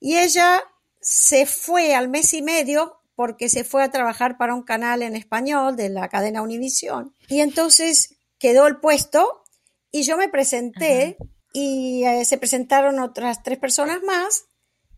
[0.02, 0.62] Y ella
[1.00, 5.16] se fue al mes y medio porque se fue a trabajar para un canal en
[5.16, 7.14] español de la cadena Univisión.
[7.30, 9.46] Y entonces quedó el puesto
[9.90, 11.16] y yo me presenté
[11.58, 14.48] y eh, se presentaron otras tres personas más.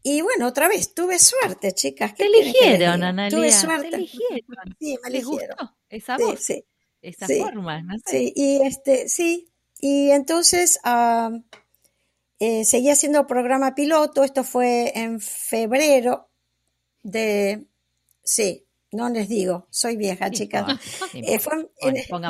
[0.01, 2.15] Y bueno, otra vez, tuve suerte, chicas.
[2.15, 3.37] Te eligieron, Analia.
[3.37, 3.91] Tuve suerte.
[3.91, 4.75] Te eligieron.
[4.79, 5.55] Sí, me eligieron.
[5.87, 6.39] esa voz.
[6.39, 6.65] Sí,
[6.99, 8.09] esa forma, no sé.
[8.09, 10.79] Sí, y este, sí, y entonces
[12.39, 16.31] eh, seguí haciendo programa piloto, esto fue en febrero
[17.03, 17.67] de,
[18.23, 20.65] sí, no les digo, soy vieja, chicas.
[21.13, 21.69] Eh, fue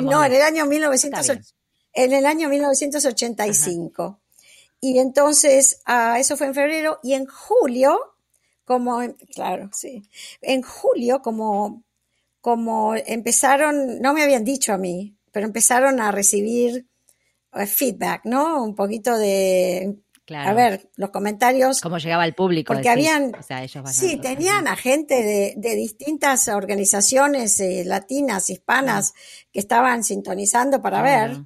[0.02, 1.48] no, en el año 1980,
[1.92, 4.20] en el año 1985.
[4.80, 7.98] Y entonces, ah, eso fue en febrero, y en julio,
[8.64, 9.00] como,
[9.34, 10.02] claro, sí,
[10.40, 11.82] en julio, como
[12.40, 16.86] como empezaron, no me habían dicho a mí, pero empezaron a recibir
[17.52, 18.62] eh, feedback, ¿no?
[18.62, 19.98] Un poquito de,
[20.34, 21.80] a ver, los comentarios.
[21.80, 22.72] Cómo llegaba el público.
[22.72, 23.32] Porque habían,
[23.86, 29.14] sí, tenían a gente de, distintas organizaciones eh, latinas, hispanas,
[29.52, 31.38] que estaban sintonizando para ver.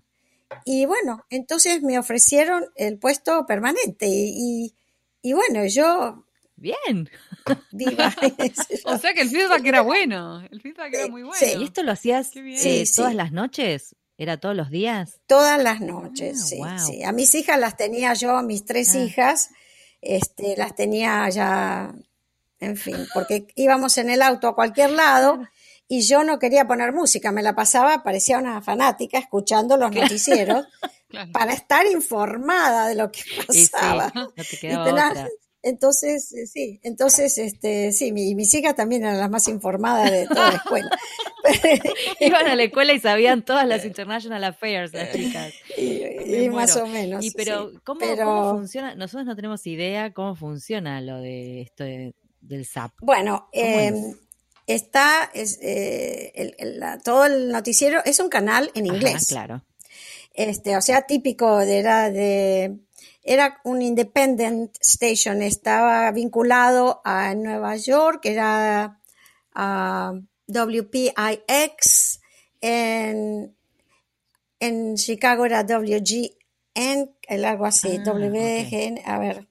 [0.64, 4.74] Y bueno, entonces me ofrecieron el puesto permanente y,
[5.22, 6.24] y bueno, yo
[6.62, 7.10] Bien.
[8.84, 10.42] O sea que el feedback era bueno.
[10.48, 11.36] El feedback era muy bueno.
[11.36, 11.56] Sí.
[11.58, 13.96] ¿Y esto lo hacías eh, todas las noches?
[14.16, 15.20] ¿Era todos los días?
[15.26, 18.98] Todas las noches, ah, sí, A mis hijas las tenía yo, mis tres ah.
[18.98, 19.50] hijas,
[20.00, 21.92] este, las tenía ya,
[22.60, 25.40] en fin, porque íbamos en el auto a cualquier lado
[25.92, 30.64] y yo no quería poner música, me la pasaba, parecía una fanática escuchando los noticieros
[31.34, 34.10] para estar informada de lo que pasaba.
[35.64, 40.26] Entonces, eh, sí, entonces, este, sí, mi, mis hijas también eran las más informadas de
[40.26, 40.90] toda la escuela.
[42.20, 45.52] Iban a la escuela y sabían todas las International Affairs, las chicas.
[45.76, 47.24] Y, más o menos.
[47.24, 48.00] Y pero, ¿cómo,
[48.56, 48.96] funciona?
[48.96, 52.94] Nosotros no tenemos idea cómo funciona lo de esto del SAP.
[53.00, 54.16] Bueno, em,
[54.66, 59.28] está, es, eh, el, todo el noticiero es un canal en inglés.
[59.28, 59.62] claro.
[60.34, 62.78] Este, o sea, típico de, era de
[63.22, 68.98] era un independent station, estaba vinculado a Nueva York, era
[69.54, 70.12] a
[70.46, 72.20] WPIX,
[72.60, 73.56] en,
[74.58, 79.46] en Chicago era WGN, algo así, ah, WGN, a ver.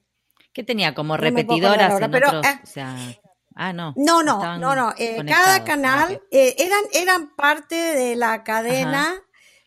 [0.52, 2.46] ¿Qué tenía como repetidoras en pero, otros,
[2.76, 3.20] eh,
[3.54, 3.94] Ah, no.
[3.96, 4.94] No, no, no, no.
[4.98, 9.22] Eh, cada canal eh, eran, eran parte de la cadena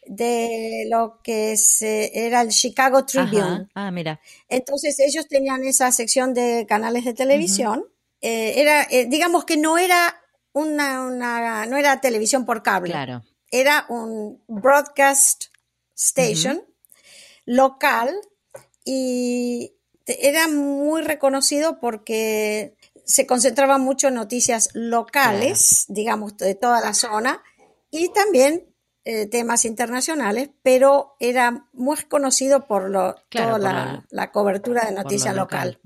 [0.05, 3.67] de lo que se, era el Chicago Tribune.
[3.73, 4.19] Ah, mira.
[4.49, 7.85] Entonces ellos tenían esa sección de canales de televisión.
[8.21, 10.21] Eh, era, digamos que no era
[10.53, 12.91] una, una, no era televisión por cable.
[12.91, 13.23] Claro.
[13.51, 15.45] Era un broadcast
[15.95, 16.63] station
[17.45, 18.13] local
[18.83, 26.93] y era muy reconocido porque se concentraba mucho en noticias locales, digamos, de toda la
[26.93, 27.41] zona
[27.91, 34.93] y también eh, temas internacionales, pero era muy conocido por lo, toda la, cobertura de
[34.93, 35.79] noticia local.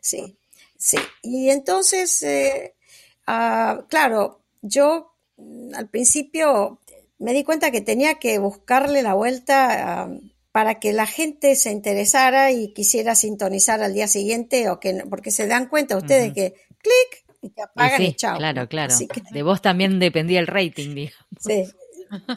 [0.00, 0.38] Sí,
[0.78, 0.98] sí.
[1.22, 2.76] Y entonces, eh,
[3.26, 6.78] ah, claro, yo mm, al principio
[7.18, 10.10] me di cuenta que tenía que buscarle la vuelta ah,
[10.52, 15.30] para que la gente se interesara y quisiera sintonizar al día siguiente o que porque
[15.30, 18.36] se dan cuenta ustedes que clic y te apagan y, chao.
[18.36, 18.94] Claro, claro.
[19.30, 21.26] De vos también dependía el rating, digamos.
[21.38, 21.64] Sí,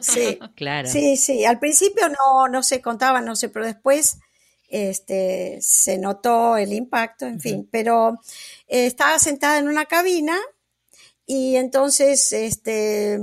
[0.00, 0.88] Sí, claro.
[0.88, 1.44] Sí, sí.
[1.44, 4.18] Al principio no, no se contaba, no sé, pero después
[4.68, 7.68] este, se notó el impacto, en fin.
[7.70, 8.20] Pero
[8.68, 10.36] eh, estaba sentada en una cabina
[11.26, 13.18] y entonces, este,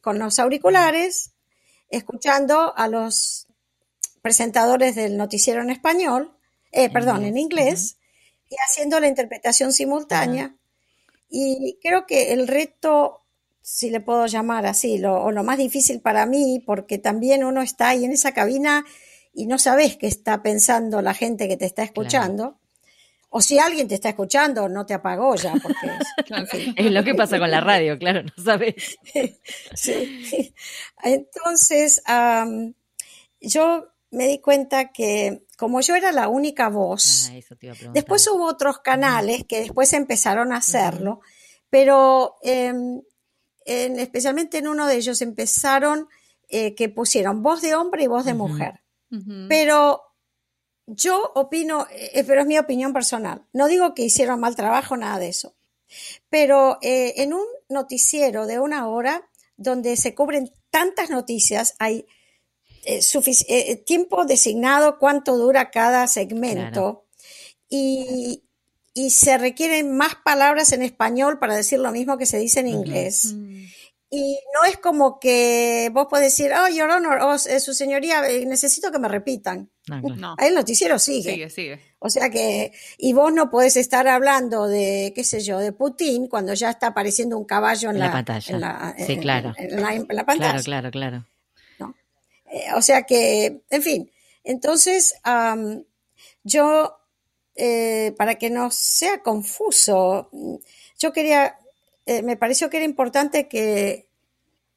[0.00, 1.32] con los auriculares,
[1.90, 3.46] escuchando a los
[4.22, 6.36] presentadores del noticiero en español,
[6.72, 7.98] eh, perdón, en inglés,
[8.48, 10.56] y haciendo la interpretación simultánea.
[11.28, 13.20] Y creo que el reto
[13.62, 17.62] si le puedo llamar así, lo, o lo más difícil para mí, porque también uno
[17.62, 18.84] está ahí en esa cabina
[19.32, 22.58] y no sabes qué está pensando la gente que te está escuchando.
[23.28, 25.88] O si alguien te está escuchando, no te apagó ya, porque
[26.76, 28.98] es, lo que pasa con la radio, claro, no sabes.
[29.74, 30.52] sí.
[31.04, 32.02] Entonces,
[33.40, 38.78] yo me di cuenta que como yo era la única voz, ah, después hubo otros
[38.80, 41.20] canales que después empezaron a hacerlo,
[41.68, 43.02] pero em,
[43.64, 46.08] especialmente en uno de ellos, empezaron
[46.48, 48.80] eh, que pusieron voz de hombre y voz de mujer.
[49.48, 50.02] Pero
[50.86, 55.18] yo opino, eh, pero es mi opinión personal, no digo que hicieron mal trabajo, nada
[55.18, 55.56] de eso.
[56.28, 62.06] Pero eh, en un noticiero de una hora donde se cubren tantas noticias, hay
[63.84, 67.04] tiempo designado, cuánto dura cada segmento.
[67.68, 68.42] Y,
[68.94, 72.68] y se requieren más palabras en español para decir lo mismo que se dice en
[72.68, 73.34] inglés.
[73.34, 73.64] Mm.
[74.12, 78.28] Y no es como que vos podés decir, oh, Your Honor, oh, eh, su señoría,
[78.28, 79.70] eh, necesito que me repitan.
[79.86, 81.32] No, Ahí el noticiero sigue.
[81.32, 81.80] Sigue, sigue.
[82.00, 86.26] O sea que, y vos no podés estar hablando de, qué sé yo, de Putin
[86.26, 88.94] cuando ya está apareciendo un caballo en, la, pantalla.
[88.98, 89.54] sí, claro.
[89.56, 90.60] En la, pantalla.
[90.60, 91.26] Claro, claro, claro.
[92.50, 94.10] Eh, o sea que, en fin,
[94.44, 95.14] entonces,
[96.42, 97.00] yo
[97.62, 100.30] eh, para que no sea confuso,
[100.98, 101.58] yo quería,
[102.06, 104.08] eh, me pareció que era importante que,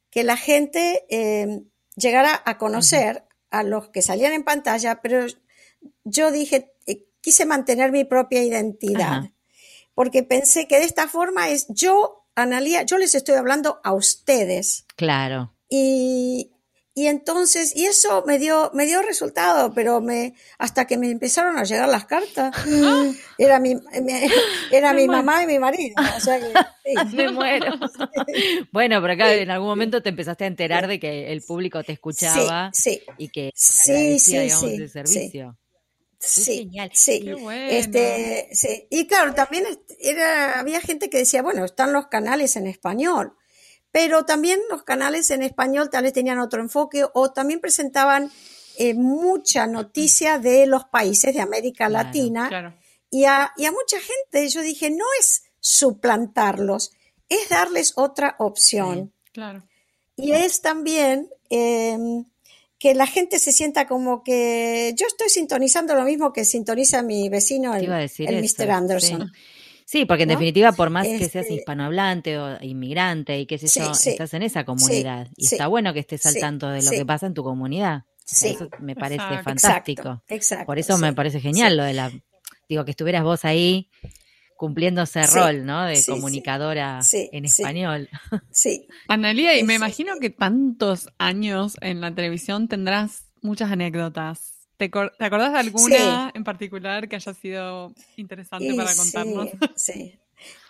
[0.09, 1.61] que la gente eh,
[1.95, 5.25] llegara a conocer a los que salían en pantalla, pero
[6.03, 6.73] yo dije,
[7.21, 9.31] quise mantener mi propia identidad,
[9.93, 14.85] porque pensé que de esta forma es yo, Analia, yo les estoy hablando a ustedes.
[14.95, 15.53] Claro.
[15.69, 16.51] Y,
[16.95, 21.57] y entonces, y eso me dio, me dio resultado, pero me, hasta que me empezaron
[21.57, 22.55] a llegar las cartas,
[23.37, 23.75] era mi,
[24.71, 25.95] era mi mamá y mi marido.
[26.15, 26.53] O sea que,
[27.13, 27.73] Me muero.
[28.71, 31.93] bueno, pero acá en algún momento te empezaste a enterar de que el público te
[31.93, 35.57] escuchaba sí, y que sí, sí, digamos, servicio.
[36.19, 36.89] Sí, genial.
[36.93, 37.25] sí.
[37.69, 38.87] Este, sí.
[38.89, 39.65] Y claro, también
[39.99, 43.33] era, había gente que decía, bueno, están los canales en español,
[43.93, 48.31] pero también los canales en español tal vez tenían otro enfoque o también presentaban
[48.79, 52.75] eh, mucha noticia de los países de América Latina.
[53.11, 56.91] Y, a, y a mucha gente yo dije, no es suplantarlos,
[57.29, 59.13] es darles otra opción.
[59.31, 59.63] claro.
[60.15, 62.25] Y es también em,
[62.79, 67.29] que la gente se sienta como que yo estoy sintonizando lo mismo que sintoniza mi
[67.29, 68.71] vecino, el, el Mr.
[68.71, 69.27] Anderson.
[69.27, 69.39] Sí.
[70.05, 73.91] Porque en definitiva, por más que seas este hispanohablante o inmigrante y qué sé yo,
[73.91, 75.27] estás en esa comunidad.
[75.37, 78.03] y está bueno que estés al tanto de lo que pasa en tu comunidad.
[78.25, 80.23] Eso me parece fantástico.
[80.65, 82.11] por eso me parece genial lo de la.
[82.69, 83.89] Digo, que estuvieras vos ahí
[84.57, 85.83] cumpliendo ese rol, ¿no?
[85.83, 88.09] De comunicadora en español.
[88.51, 88.87] Sí.
[89.09, 94.52] Analia, y me imagino que tantos años en la televisión tendrás muchas anécdotas.
[94.89, 99.49] ¿Te, acordás de alguna en particular que haya sido interesante para contarnos?
[99.75, 100.19] Sí.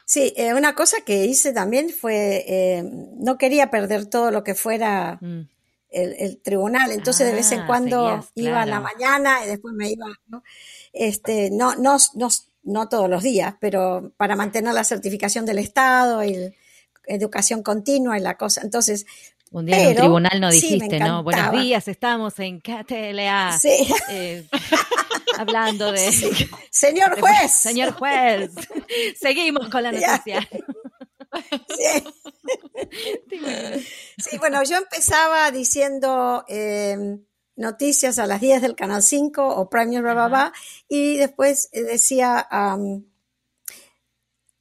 [0.06, 4.54] Sí, eh, una cosa que hice también fue, eh, no quería perder todo lo que
[4.54, 5.47] fuera mm.
[5.89, 9.89] el, tribunal, entonces de vez en ah, cuando iba a la mañana y después me
[9.89, 10.43] iba, ¿no?
[10.91, 12.28] Este, no, no, no,
[12.63, 16.54] no todos los días, pero para mantener la certificación del Estado y
[17.06, 18.62] educación continua y la cosa.
[18.62, 19.06] Entonces,
[19.53, 21.23] un día en un tribunal no dijiste, ¿no?
[21.23, 23.57] Buenos días, estamos en KTLA.
[23.59, 23.87] Sí.
[24.09, 24.47] Eh,
[25.37, 26.11] hablando de.
[26.71, 27.51] Señor juez.
[27.51, 28.51] señor juez.
[29.19, 30.49] Seguimos con la noticia.
[31.69, 32.03] Sí.
[34.17, 34.37] sí.
[34.39, 36.43] bueno, yo empezaba diciendo.
[36.47, 37.19] Eh,
[37.55, 40.51] noticias a las 10 del Canal 5 o Prime News,
[40.87, 42.47] y después eh, decía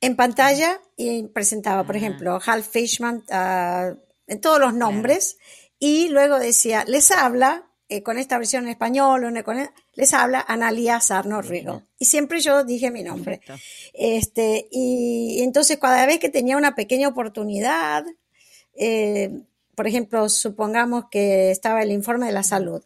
[0.02, 5.38] en pantalla y presentaba, por ejemplo, Hal Fishman uh, en todos los nombres
[5.78, 11.00] y luego decía, les habla, eh, con esta versión en español, e-, les habla Analia
[11.00, 11.82] Sarno Rigo.
[11.98, 13.40] Y siempre yo dije mi nombre.
[13.92, 18.04] Este, y, entonces cada vez que tenía una pequeña oportunidad,
[18.74, 19.42] eh,
[19.74, 22.84] por ejemplo, supongamos que estaba el informe de la salud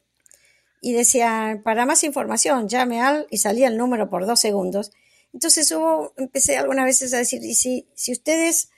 [0.81, 4.91] y decía, para más información, llame al y salía el número por dos segundos.
[5.35, 8.71] Entonces hubo, empecé algunas veces a decir, y si, si ustedes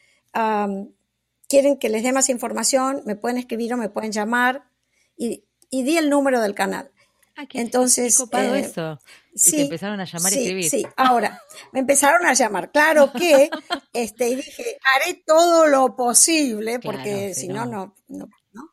[1.48, 4.68] quieren que les dé más información, me pueden escribir o me pueden llamar
[5.16, 6.90] y, y di el número del canal.
[7.38, 8.98] Ah, Entonces, eh, eso.
[9.32, 10.68] Sí, te empezaron a llamar y escribir.
[10.68, 11.40] Sí, ahora,
[11.72, 12.72] me empezaron a llamar.
[12.72, 13.48] Claro que,
[13.92, 18.70] este, y dije, haré todo lo posible, porque si no, no, no, no.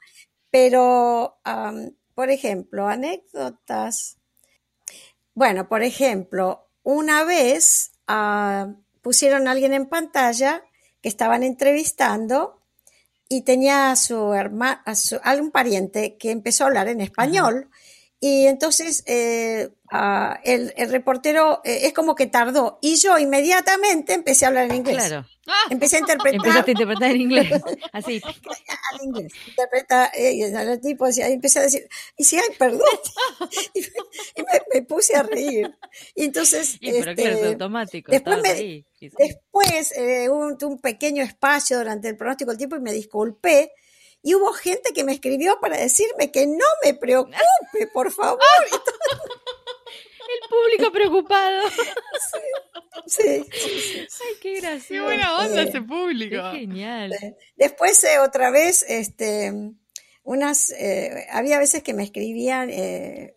[0.50, 1.38] Pero,
[2.16, 4.18] por ejemplo, anécdotas.
[5.36, 10.64] Bueno, por ejemplo, una vez ah, pusieron a alguien en pantalla
[11.02, 12.65] que estaban entrevistando
[13.30, 17.70] y tenía a su hermano, a, algún pariente que empezó a hablar en español.
[18.20, 24.46] Y entonces eh, ah, el, reportero eh, es como que tardó y yo inmediatamente empecé
[24.46, 25.08] a hablar en inglés.
[25.08, 25.26] Claro.
[25.70, 26.36] Empecé a interpretar.
[26.36, 27.50] Empezaste a interpretar en inglés,
[27.92, 28.22] así.
[28.24, 29.34] Al inglés.
[29.48, 32.82] Interpreta, eh, tipo decía, empecé a decir, y si, ay, perdón.
[33.74, 33.82] y,
[34.74, 35.72] me, puse a reír.
[36.16, 36.78] Y entonces.
[36.80, 38.12] Y pero claro, es este, automático.
[38.12, 42.94] Después, me, después eh, hubo un, pequeño espacio durante el pronóstico del tiempo y me
[42.94, 43.72] disculpé.
[44.24, 47.36] Y hubo gente que me escribió para decirme que no me preocupe,
[47.94, 48.40] por favor.
[50.50, 51.64] Público preocupado.
[53.08, 54.88] Sí, Ay, qué gracioso.
[54.88, 56.38] Qué buena onda ese público.
[56.54, 57.14] Qué genial.
[57.56, 59.54] Después, eh, otra vez, este,
[60.24, 63.36] unas, eh, había veces que me escribían, eh,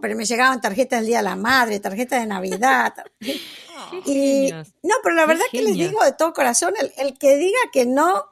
[0.00, 2.94] pero me llegaban tarjetas del Día de la Madre, tarjetas de Navidad.
[4.06, 4.50] y,
[4.82, 8.24] no, pero la verdad que les digo de todo corazón, el, que diga que no,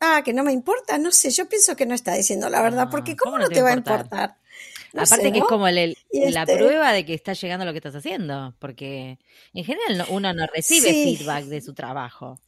[0.00, 2.88] ah, que no me importa, no sé, yo pienso que no está diciendo la verdad,
[2.90, 4.36] porque ¿cómo, no te, va a importar?
[4.94, 8.54] Aparte que es como la este prueba de que está llegando lo que estás haciendo,
[8.58, 9.18] porque
[9.52, 12.38] en general uno no recibe feedback de su trabajo,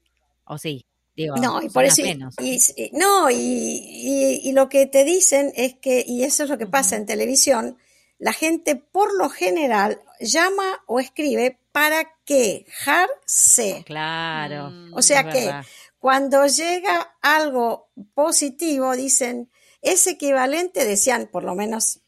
[0.45, 0.87] ¿o sí?
[1.15, 6.23] Digo, no, y por eso, y, no, y, lo que te dicen es que, y
[6.23, 7.77] eso es lo que pasa en televisión,
[8.19, 13.83] la gente por lo general llama o escribe para quejarse.
[13.85, 14.73] Claro.
[14.93, 15.53] o sea que
[15.99, 19.51] cuando llega algo positivo, dicen,
[19.83, 22.01] es equivalente, decían, por lo menos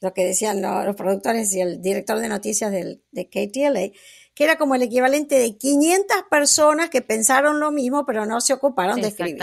[0.00, 3.90] lo que decían los productores y el director de noticias del, de KTLA,
[4.34, 8.52] que era como el equivalente de 500 personas que pensaron lo mismo, pero no se
[8.52, 9.42] ocuparon de escribir.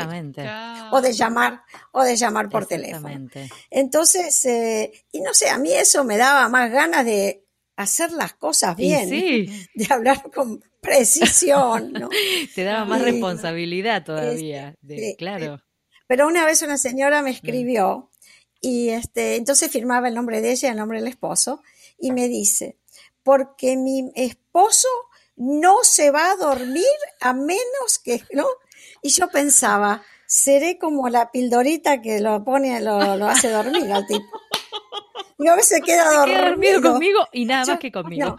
[0.92, 3.30] O de llamar, o de llamar por teléfono.
[3.70, 7.46] Entonces, eh, y no sé, a mí eso me daba más ganas de
[7.76, 9.10] hacer las cosas bien,
[9.76, 12.10] de hablar con precisión, ¿no?
[12.54, 15.62] Te daba más responsabilidad todavía, de, claro.
[16.08, 17.34] Pero una vez una señora me mm.
[17.34, 18.12] escribió
[18.66, 21.62] y este, entonces firmaba el nombre de ella y el nombre del esposo.
[22.00, 22.80] y me dice,
[23.22, 24.88] porque mi esposo
[25.36, 26.84] no se va a dormir
[27.22, 28.48] a menos que, ¿no?
[29.04, 34.08] Y yo pensaba, seré como la pildorita que lo pone, lo, lo hace dormir al
[34.08, 34.26] tipo.
[35.38, 36.26] Y a veces queda dormido.
[36.26, 38.38] Queda dormido conmigo y nada más que conmigo.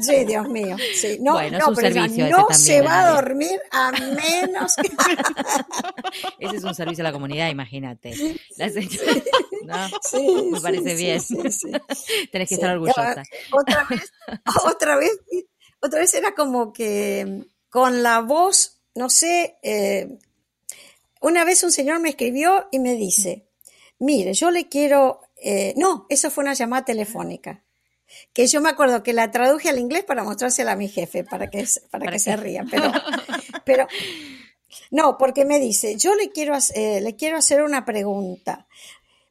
[0.00, 0.76] sí, Dios mío.
[0.94, 1.18] Sí.
[1.20, 4.88] No, bueno, no, pero no se va a dormir a menos que...
[6.38, 8.14] ese es un servicio a la comunidad, imagínate.
[9.64, 9.88] ¿no?
[10.02, 11.20] Sí, me parece bien.
[12.32, 13.22] Tenés que estar orgullosa.
[13.52, 14.12] Otra vez,
[14.64, 15.20] otra vez,
[15.80, 20.18] otra vez era como que con la voz, no sé, eh,
[21.20, 23.46] una vez un señor me escribió y me dice,
[23.98, 27.64] mire, yo le quiero eh, no, eso fue una llamada telefónica.
[28.32, 31.50] Que yo me acuerdo que la traduje al inglés para mostrársela a mi jefe, para
[31.50, 32.64] que, para, que se ría.
[32.70, 32.90] Pero,
[33.64, 33.86] pero,
[34.90, 38.66] no, porque me dice, yo le quiero, eh, le quiero hacer una pregunta.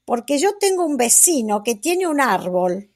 [0.06, 2.92] Porque yo tengo un vecino que tiene un árbol.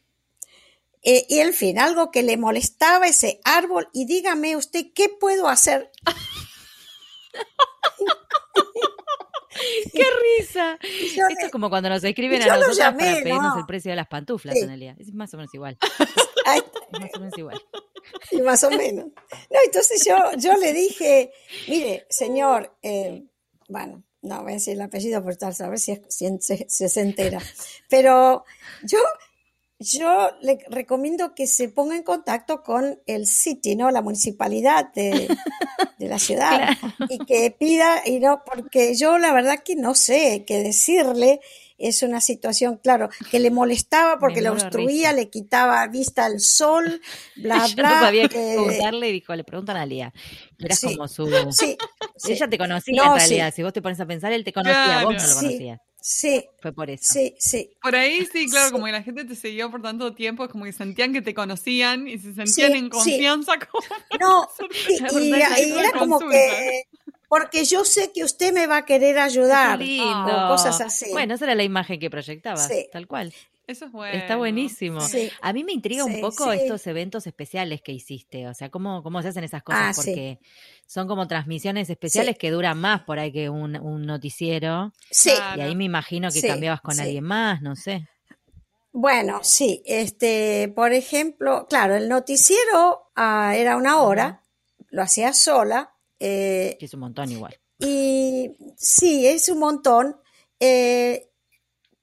[1.03, 3.89] Eh, y en fin, algo que le molestaba ese árbol.
[3.91, 5.91] Y dígame usted, ¿qué puedo hacer?
[9.93, 10.03] ¡Qué
[10.39, 10.77] risa!
[10.81, 14.55] Esto es como cuando nos escriben a nosotros para pedirnos el precio de las pantuflas,
[14.55, 14.67] sí.
[14.99, 15.77] Es más o menos igual.
[16.91, 17.61] es más o menos igual.
[18.43, 19.05] más o menos.
[19.05, 21.31] No, entonces yo, yo le dije,
[21.67, 23.23] mire, señor, eh,
[23.67, 27.01] bueno, no voy a decir el apellido por tal, a ver si, si se, se
[27.01, 27.39] entera.
[27.89, 28.45] Pero
[28.83, 28.99] yo
[29.82, 33.89] yo le recomiendo que se ponga en contacto con el City, ¿no?
[33.89, 35.27] La municipalidad de,
[35.97, 36.77] la ciudad
[37.09, 41.41] y que pida, y no, porque yo la verdad que no sé qué decirle.
[41.84, 47.01] Es una situación, claro, que le molestaba porque le obstruía, le quitaba vista al sol,
[47.36, 47.89] bla, bla.
[47.89, 50.13] no sabía qué preguntarle y dijo, le preguntan a Lía.
[50.59, 51.27] Eras como su...
[51.49, 51.75] Sí,
[52.27, 53.51] Ella te conocía en realidad.
[53.55, 55.79] Si vos te pones a pensar, él te conocía, vos no lo conocías.
[56.01, 56.43] Sí.
[56.59, 57.13] Fue por eso.
[57.13, 57.69] Sí, sí.
[57.81, 60.65] Por ahí sí, claro, como que la gente te siguió por tanto tiempo, es como
[60.65, 63.53] que sentían que te conocían y se sentían en confianza.
[63.69, 63.81] Como
[64.19, 64.49] no,
[65.19, 66.83] y, era como que,
[67.29, 69.79] porque yo sé que usted me va a querer ayudar.
[69.81, 71.11] O cosas así.
[71.11, 73.33] Bueno, esa era la imagen que proyectaba, tal cual.
[73.68, 74.18] Eso es bueno.
[74.18, 74.99] Está buenísimo.
[75.41, 79.22] A mí me intriga un poco estos eventos especiales que hiciste, o sea, cómo, cómo
[79.22, 80.39] se hacen esas cosas, ah, porque
[80.86, 83.74] son como transmisiones especiales que duran más por ahí que un,
[84.05, 84.91] noticiero.
[85.09, 85.32] Sí.
[85.55, 88.07] Y ahí me imagino que cambiabas con alguien más, no sé.
[88.93, 94.41] Bueno, sí, este, por ejemplo, claro, el noticiero ah, era una hora,
[94.89, 95.93] lo hacía sola.
[96.20, 97.57] Eh, es un montón igual.
[97.80, 100.18] Y sí, es un montón.
[100.59, 101.30] Eh,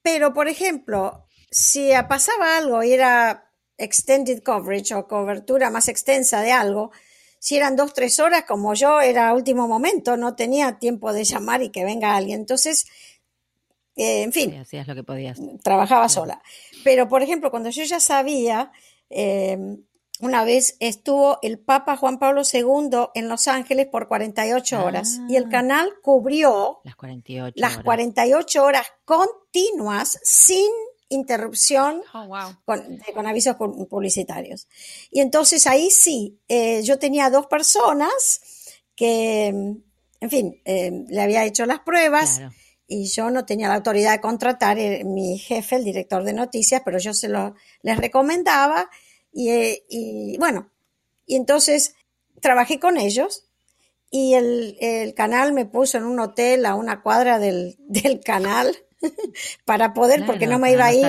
[0.03, 6.53] pero, por ejemplo, si pasaba algo y era extended coverage o cobertura más extensa de
[6.53, 6.90] algo,
[7.38, 11.62] si eran dos, tres horas, como yo, era último momento, no tenía tiempo de llamar
[11.62, 12.40] y que venga alguien.
[12.40, 12.86] Entonces,
[13.96, 15.38] eh, en fin, hacías lo que podías.
[15.62, 16.42] Trabajaba sola.
[16.84, 18.72] Pero, por ejemplo, cuando yo ya sabía,
[19.09, 19.84] em,
[20.20, 25.36] una vez estuvo el Papa Juan Pablo II en Los Ángeles por 48 horas y
[25.36, 25.49] el ah.
[25.49, 30.68] canal cubrió las 48 las 48 horas continuas sin
[31.09, 34.69] interrupción oh, con, avisos publicitarios.
[35.11, 38.41] Y entonces ahí sí, eh, yo tenía dos personas
[38.95, 42.41] que, en fin, eh, le había hecho las pruebas.
[42.91, 46.81] Y yo no tenía la autoridad de contratar eh, mi jefe, el director de noticias,
[46.85, 48.89] pero yo se lo les recomendaba
[49.31, 50.71] y, bueno,
[51.27, 51.95] y entonces
[52.41, 53.45] trabajé con ellos
[54.11, 58.75] y el, el, canal me puso en un hotel a una cuadra del, del canal
[59.64, 61.07] para poder, porque no me iba a ir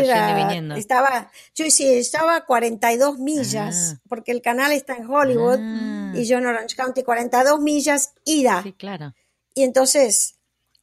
[0.77, 4.01] estaba, yo sí, estaba a 42 millas, ah.
[4.07, 6.13] porque el canal está en Hollywood ah.
[6.15, 8.61] y yo en Orange County, 42 millas ida.
[8.63, 9.13] Sí, claro.
[9.53, 10.38] Y entonces,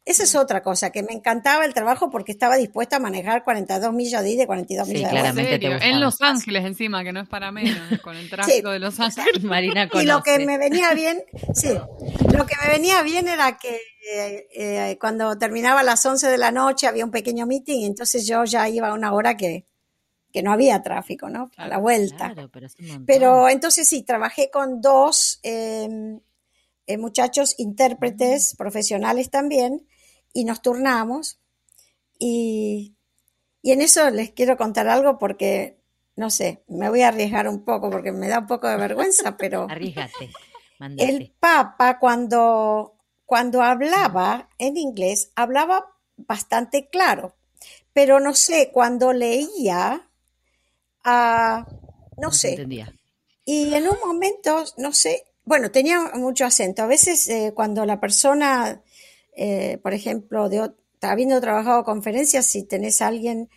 [0.06, 3.92] esa es otra cosa, que me encantaba el trabajo porque estaba dispuesta a manejar 42
[3.92, 5.84] millas de ida y 42 millas de vuelta.
[5.84, 9.42] En Los Ángeles encima, que no es para menos, con el tráfico de Los Ángeles.
[9.42, 11.70] Marina Y lo que me venía bien, sí,
[12.32, 13.80] lo que me venía bien era que
[14.14, 18.28] eh, eh, cuando terminaba a las 11 de la noche había un pequeño meeting, entonces
[18.28, 19.66] yo ya iba a una hora que,
[20.32, 21.50] que no había tráfico, ¿no?
[21.56, 22.32] a la vuelta.
[23.04, 26.20] pero, entonces sí, trabajé con dos em,
[26.86, 29.84] eh, muchachos intérpretes profesionales también
[30.36, 31.40] y nos turnamos.
[32.18, 32.94] Y,
[33.62, 35.80] y en eso les quiero contar algo porque,
[36.14, 39.36] no sé, me voy a arriesgar un poco porque me da un poco de vergüenza,
[39.38, 39.66] pero...
[39.70, 40.30] Arriesgate.
[40.98, 47.34] El Papa cuando, cuando hablaba en inglés, hablaba bastante claro,
[47.94, 50.06] pero no sé, cuando leía,
[51.06, 51.64] uh,
[52.20, 52.50] no, sé.
[52.50, 52.92] Entendía.
[53.46, 56.82] Y en un momento, no sé, bueno, tenía mucho acento.
[56.82, 58.82] A veces eh, cuando la persona
[59.36, 60.70] eh, por ejemplo, de,
[61.02, 63.48] habiendo trabajado conferencias, si tenés a alguien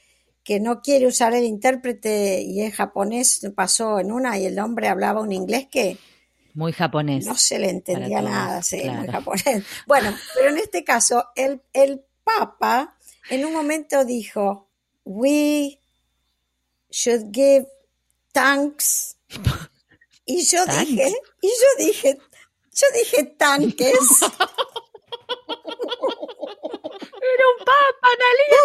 [0.44, 4.88] que no quiere usar el intérprete y es japonés, pasó en una y el hombre
[4.88, 5.98] hablaba un inglés que...
[6.54, 7.26] Muy japonés.
[7.26, 9.64] No se le entendía nada, sí, muy japonés.
[9.88, 12.96] Bueno, pero en este caso, el, el Papa
[13.30, 14.70] en un momento dijo,
[15.06, 15.80] we
[16.92, 17.68] should give
[18.32, 19.18] thanks.
[20.32, 21.12] Y yo dije,
[21.42, 22.20] y yo dije,
[22.72, 23.98] yo dije tanques.
[27.34, 28.58] Era un papa, Analia.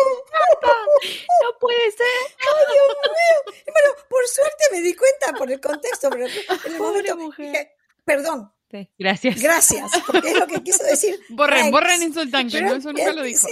[1.42, 2.06] No puede ser.
[2.38, 3.54] Ay, Dios mío.
[3.72, 7.72] Bueno, por suerte me di cuenta por el contexto, pero en el momento mujer.
[8.04, 8.52] perdón,
[8.98, 9.40] Gracias.
[9.40, 11.18] Gracias, porque es lo que quiso decir.
[11.28, 13.48] Borren, borren insultante, no, eso nunca lo dijo.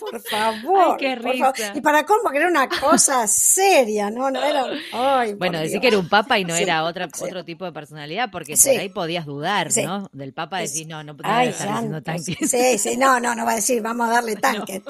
[0.00, 0.96] por favor.
[0.96, 1.52] qué risa.
[1.74, 4.30] Y para cómo, que era una cosa seria, ¿no?
[4.30, 4.66] No era.
[4.92, 8.30] Ay, bueno, decir que era un papa y no era otra, otro tipo de personalidad,
[8.30, 10.08] porque por ahí podías dudar, ¿no?
[10.12, 12.50] Del papa decir, no, no podía estar diciendo tanques.
[12.50, 14.82] Sí, sí, no, no, no va a decir, vamos a darle tanques.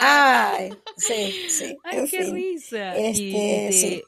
[0.00, 1.76] Ay, sí, sí.
[1.84, 2.96] Ay, qué risa.
[2.96, 4.02] Este, sí.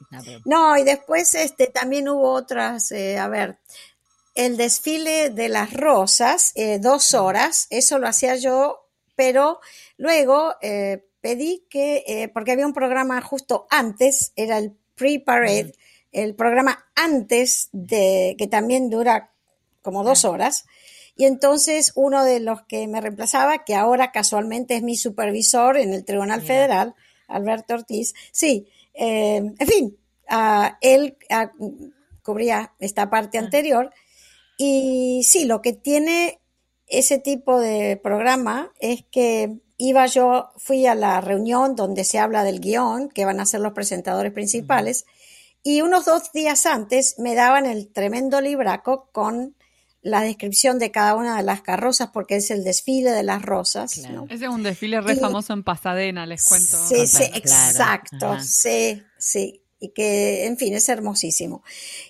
[0.45, 3.59] No, y después este, también hubo otras, eh, a ver
[4.35, 9.61] el desfile de las rosas, eh, dos horas, eso lo hacía yo, pero
[9.97, 15.75] luego eh, pedí que, eh, porque había un programa justo antes, era el pre-parade,
[16.13, 19.33] el programa antes de, que también dura
[19.83, 20.67] como dos horas,
[21.17, 25.93] y entonces uno de los que me reemplazaba, que ahora casualmente es mi supervisor en
[25.93, 26.95] el Tribunal Federal,
[27.29, 29.97] Alberto Ortiz, sí, en fin,
[30.29, 31.53] ah, él ah,
[32.23, 33.93] cubría esta parte anterior,
[34.63, 36.39] y sí, lo que tiene
[36.87, 42.45] ese tipo de programa es que iba yo, fui a la reunión donde se habla
[42.45, 45.07] del guion, que van a ser los presentadores principales,
[45.63, 49.57] y unos dos días antes me daban el tremendo libraco con
[50.03, 53.97] la descripción de cada una de las carrozas, porque es el desfile de las rosas.
[53.97, 56.77] Ese es un desfile re famoso en Pasadena, les cuento.
[56.87, 61.65] Sí, sí, exacto, sí, sí y que, en fin, es hermosísimo.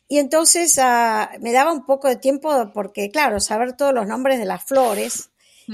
[0.08, 4.38] Y entonces ah, me daba un poco de tiempo porque, claro, saber todos los nombres
[4.38, 5.30] de las flores,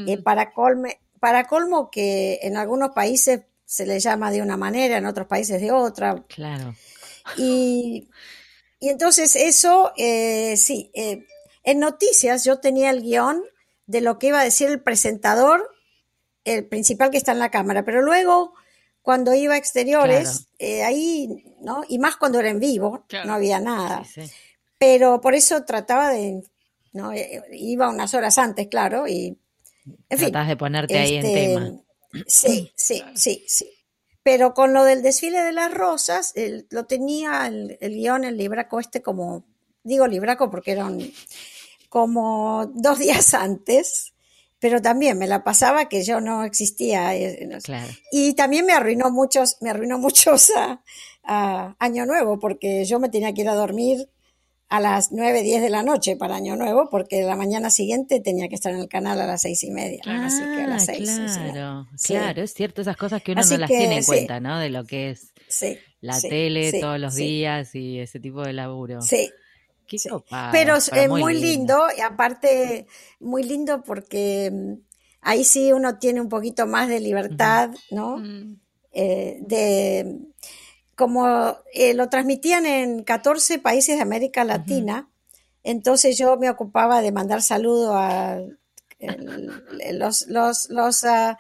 [0.07, 4.99] eh, para, colme, para colmo que en algunos países se le llama de una manera,
[4.99, 6.23] en otros países de otra.
[6.29, 6.75] Claro.
[7.39, 8.09] Y,
[8.79, 11.25] y entonces eso, eh, sí, eh,
[11.65, 13.43] en noticias yo tenía el guion
[13.87, 15.69] de lo que iba a decir el presentador,
[16.45, 18.55] el principal que está en la cámara, pero luego
[19.07, 21.29] cuando iba a exteriores, eh, ahí,
[21.61, 21.85] ¿no?
[21.89, 24.03] Y más cuando era en vivo, no había nada.
[24.79, 26.43] Pero por eso trataba de,
[26.93, 27.13] ¿no?
[27.13, 29.39] Eh, iba unas horas antes, claro, y,
[30.09, 30.33] en fin.
[30.33, 31.81] de ponerte ahí en este, tema.
[32.27, 33.71] Sí, sí, sí, sí.
[34.25, 36.35] Pero con lo del desfile de las rosas,
[36.71, 39.45] lo tenía el, el, guion, el libraco este como,
[39.85, 40.99] digo libraco porque eran
[41.89, 44.15] como dos días antes,
[44.59, 47.15] pero también me la pasaba que yo no existía.
[47.17, 47.49] Eh,
[48.13, 50.51] y también me arruinó muchos, me arruinó muchos
[51.25, 54.09] a, Año Nuevo, porque yo me tenía que ir a dormir
[54.69, 58.49] a las 9, 10 de la noche para Año Nuevo, porque la mañana siguiente tenía
[58.49, 60.01] que estar en el canal a las seis y media.
[60.07, 61.11] así que a las ah, seis.
[61.11, 64.59] Claro, claro, es cierto, esas cosas que uno no las tiene en cuenta, ¿no?
[64.59, 65.33] De lo que es
[66.01, 69.03] la tele todos los días y ese tipo de laburo.
[69.03, 69.31] Sí,
[70.53, 71.87] pero es muy, lindo.
[71.97, 72.87] y aparte
[73.21, 74.73] muy lindo porque mm,
[75.23, 78.19] ahí sí uno tiene un poquito más de libertad, ¿no?
[78.19, 78.61] Mm.
[78.93, 80.19] Eh, de
[80.95, 85.11] como eh, lo transmitían en 14 países de América Latina,
[85.63, 88.41] entonces yo me ocupaba de mandar saludos a
[89.93, 91.37] los, los, los, ah,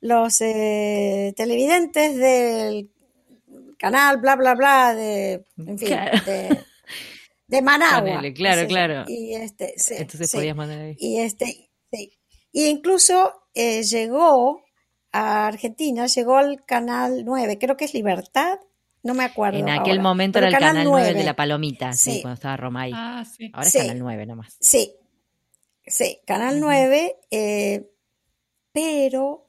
[0.00, 2.90] los eh, televidentes del
[3.78, 5.88] canal, bla, bla, bla, de, en fin,
[6.24, 6.64] de,
[7.48, 8.22] de Managua.
[8.34, 9.04] claro, claro.
[9.08, 10.96] Y este, sí, Entonces podías mandar ahí.
[10.98, 12.12] Y este, sí.
[12.52, 14.62] Y incluso eh, llegó
[15.12, 18.58] a Argentina, llegó al canal 9, creo que es Libertad,
[19.02, 19.58] no me acuerdo.
[19.58, 21.14] En aquel momento era el canal, 9.
[21.14, 22.92] de la Palomita, sí, cuando estaba Romay.
[22.94, 23.50] Ah, sí.
[23.52, 24.56] Ahora es canal 9 nomás.
[24.60, 24.92] Sí,
[25.86, 27.90] sí, canal 9, eh,
[28.72, 29.45] pero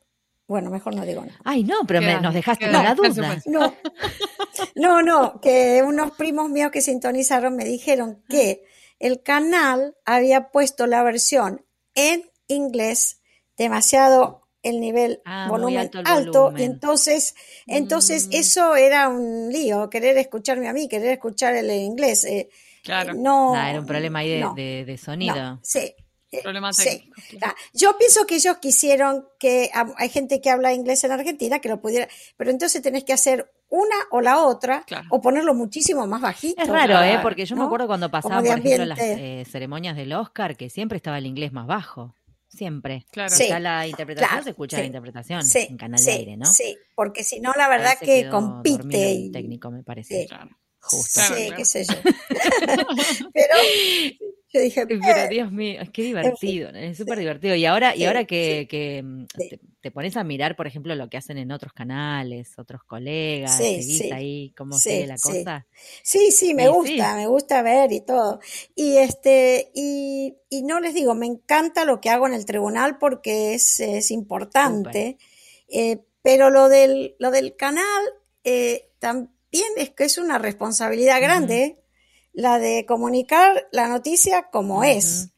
[0.47, 1.39] bueno, mejor no digo nada.
[1.43, 3.37] Ay, no, pero nos dejaste con la duda.
[3.45, 3.75] No,
[4.75, 8.63] no, no, que unos primos míos que sintonizaron me dijeron que
[8.99, 13.21] el canal había puesto la versión en inglés
[13.57, 17.35] demasiado el nivel ah, volumen alto, y entonces
[17.67, 18.31] entonces mm.
[18.33, 22.49] eso era un lío querer escucharme a mí querer escuchar el inglés eh,
[22.83, 23.13] claro.
[23.13, 25.59] no era un problema ahí de, de, sonido.
[25.63, 25.93] sí
[26.31, 27.09] eh, sí.
[27.41, 31.69] Ah, yo pienso que ellos quisieron que hay gente que habla inglés en Argentina que
[31.69, 36.21] lo pudiera, pero entonces tenés que hacer una o la otra o ponerlo muchísimo más
[36.21, 36.61] bajito.
[36.61, 37.19] Es raro, ¿eh?
[37.21, 40.97] Porque yo me acuerdo cuando pasaba, por ejemplo, las eh, ceremonias del Oscar que siempre
[40.97, 42.13] estaba el inglés más bajo.
[42.49, 43.05] siempre.
[43.11, 43.33] Claro.
[43.37, 46.45] Ya la interpretación se escucha la interpretación en canal de aire, ¿no?
[46.45, 49.11] Sí, porque si no, la verdad que compite.
[49.11, 50.27] El técnico, me parece.
[50.79, 51.21] Justo.
[51.21, 51.95] sí, qué sé yo.
[53.33, 53.55] Pero
[54.53, 57.55] yo dije, pero Dios mío, es que divertido, es súper divertido.
[57.55, 59.25] Y ahora, y ahora que, mm,
[59.81, 64.11] te, pones a mirar, por ejemplo, lo que hacen en otros canales, otros colegas, seguís
[64.11, 65.67] ahí cómo sigue la cosa.
[66.01, 68.39] Sí, sí, me gusta, me gusta ver y todo.
[68.75, 72.97] Y este, y, y, no les digo, me encanta lo que hago en el tribunal
[72.97, 75.17] porque es, es importante.
[75.67, 78.03] Eh, pero lo del, lo del canal
[78.43, 81.81] eh, también es que es una responsabilidad grande
[82.37, 85.29] la de comunicar la noticia como es.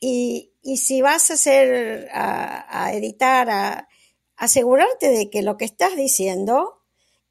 [0.00, 3.88] Y, si vas a hacer, a, editar, a,
[4.36, 6.82] asegurarte de que lo que estás diciendo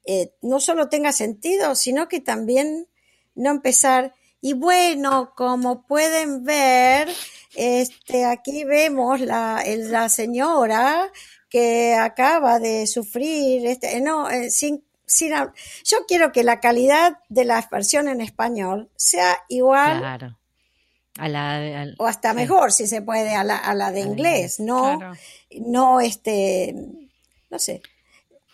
[0.06, 2.88] eh, no solo tenga sentido, sino que también
[3.34, 4.14] no empezar.
[4.40, 7.10] Y bueno, como pueden ver,
[7.54, 11.12] este, aquí vemos la, la señora
[11.50, 14.87] que acaba de sufrir, este, no, eh, sin
[15.84, 20.04] yo quiero que la calidad de la versión en español sea igual.
[21.20, 25.00] A la, o hasta mejor, si se puede, a la, a la de inglés, no,
[25.50, 26.76] no este,
[27.50, 27.82] no sé.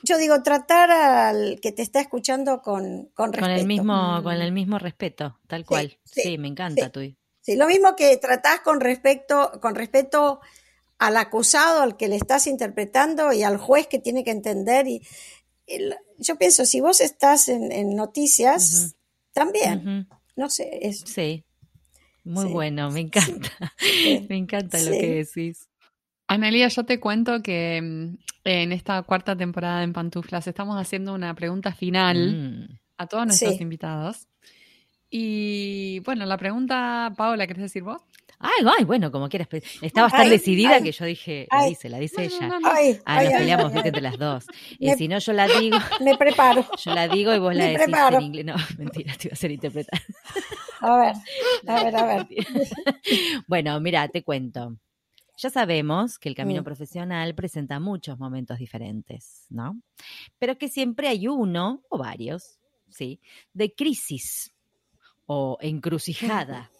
[0.02, 3.52] Yo digo, tratar al que te está escuchando con, con respeto.
[3.52, 5.98] Con el mismo, con el mismo respeto, tal cual.
[6.04, 7.00] Sí, me encanta tu.
[7.40, 10.40] Sí, lo mismo que tratás con respecto, con respeto
[10.98, 15.06] al acusado, al que le estás interpretando y al juez que tiene que entender y
[16.18, 18.96] yo pienso, si vos estás en, noticias,
[19.32, 20.78] también, no sé.
[20.82, 21.44] Es, sí,
[22.24, 23.50] muy bueno, me encanta,
[24.28, 25.68] me encanta lo que decís.
[26.26, 31.34] Analia, yo te cuento que mm, en esta cuarta temporada en Pantuflas estamos haciendo una
[31.34, 32.78] pregunta final mm.
[32.96, 34.26] a todos nuestros invitados.
[35.10, 38.00] Y bueno, la pregunta, Paola, ¿querés decir vos?
[38.38, 39.48] Ay, ay, bueno, como quieras.
[39.80, 42.58] Estabas tan decidida que yo dije, la dice, la dice ella.
[43.04, 44.46] ah, nos peleamos entre las dos.
[44.78, 45.78] Y si no, yo la digo.
[46.00, 46.66] Me preparo.
[46.84, 48.44] Yo la digo y vos la decís en inglés.
[48.44, 50.02] No, mentira, te iba a hacer interpretar.
[50.80, 51.14] A ver,
[51.66, 52.26] a ver, a ver.
[53.46, 54.76] Bueno, mira, te cuento.
[55.36, 56.64] Ya sabemos que el camino mm.
[56.64, 59.80] profesional presenta muchos momentos diferentes, ¿no?
[60.38, 62.58] Pero que siempre hay uno, o varios,
[62.88, 63.20] ¿sí?
[63.52, 64.54] De crisis
[65.26, 66.70] o encrucijada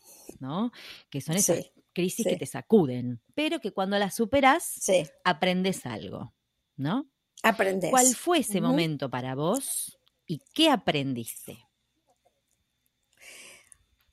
[0.41, 0.73] ¿no?
[1.11, 4.81] Que son esas crisis que te sacuden, pero que cuando las superas,
[5.25, 6.35] aprendes algo,
[6.77, 7.09] ¿no?
[7.43, 7.91] Aprendes.
[7.91, 11.59] ¿Cuál fue ese momento para vos y qué aprendiste?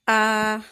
[0.05, 0.63] Ah,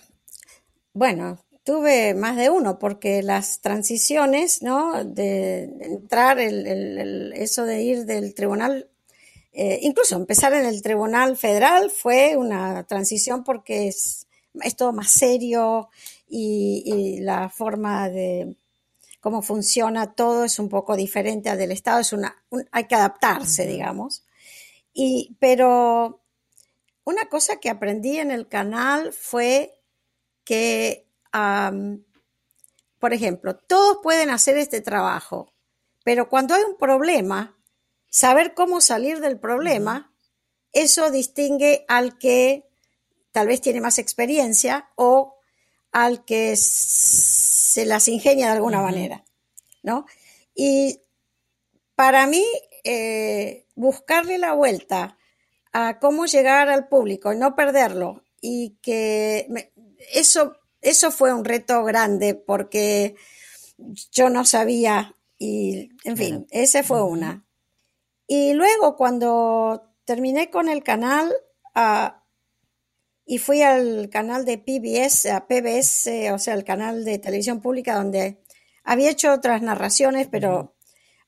[0.94, 5.04] bueno, tuve más de uno, porque las transiciones, ¿no?
[5.06, 8.90] De entrar, el, eso de ir del tribunal,
[9.54, 14.28] eh, incluso empezar en el tribunal federal fue una transición porque es,
[14.62, 15.90] es todo más serio
[16.28, 18.56] y, la forma de
[19.20, 22.42] cómo funciona todo es un poco diferente al del Estado, es una,
[22.72, 24.24] hay que adaptarse, digamos.
[24.94, 26.22] Y, pero
[27.04, 29.80] una cosa que aprendí en el canal fue
[30.44, 31.08] que,
[33.00, 35.54] por ejemplo, todos pueden hacer este trabajo,
[36.04, 37.58] pero cuando hay un problema,
[38.10, 40.14] saber cómo salir del problema,
[40.72, 42.69] eso distingue al que
[43.32, 45.36] tal vez tiene más experiencia o
[45.92, 49.24] al que se las ingenia de alguna manera,
[49.84, 50.06] ¿no?
[50.54, 51.02] Y
[51.96, 52.46] para mí,
[52.84, 55.18] eh, buscarle la vuelta
[55.74, 59.72] a cómo llegar al público y no perderlo, y que
[60.14, 63.16] eso, eso fue un reto grande porque
[64.12, 67.46] yo no sabía, y en fin, esa fue una.
[68.28, 71.34] Y luego cuando terminé con el canal,
[71.76, 72.19] uh,
[73.32, 77.94] y fui al canal de PBS, a PBS, o sea, el canal de televisión pública
[77.94, 78.40] donde
[78.84, 80.74] había hecho otras narraciones, pero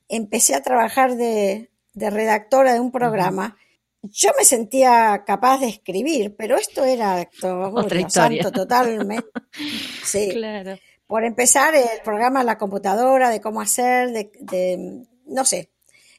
[0.08, 3.56] empecé a trabajar de, redactora de un programa.
[4.02, 9.24] Yo me sentía capaz de escribir, pero esto era Otra santo totalmente.
[10.04, 10.30] Sí.
[10.32, 10.76] Claro.
[11.06, 15.70] Por empezar, el programa la computadora, de cómo hacer, de, de no sé,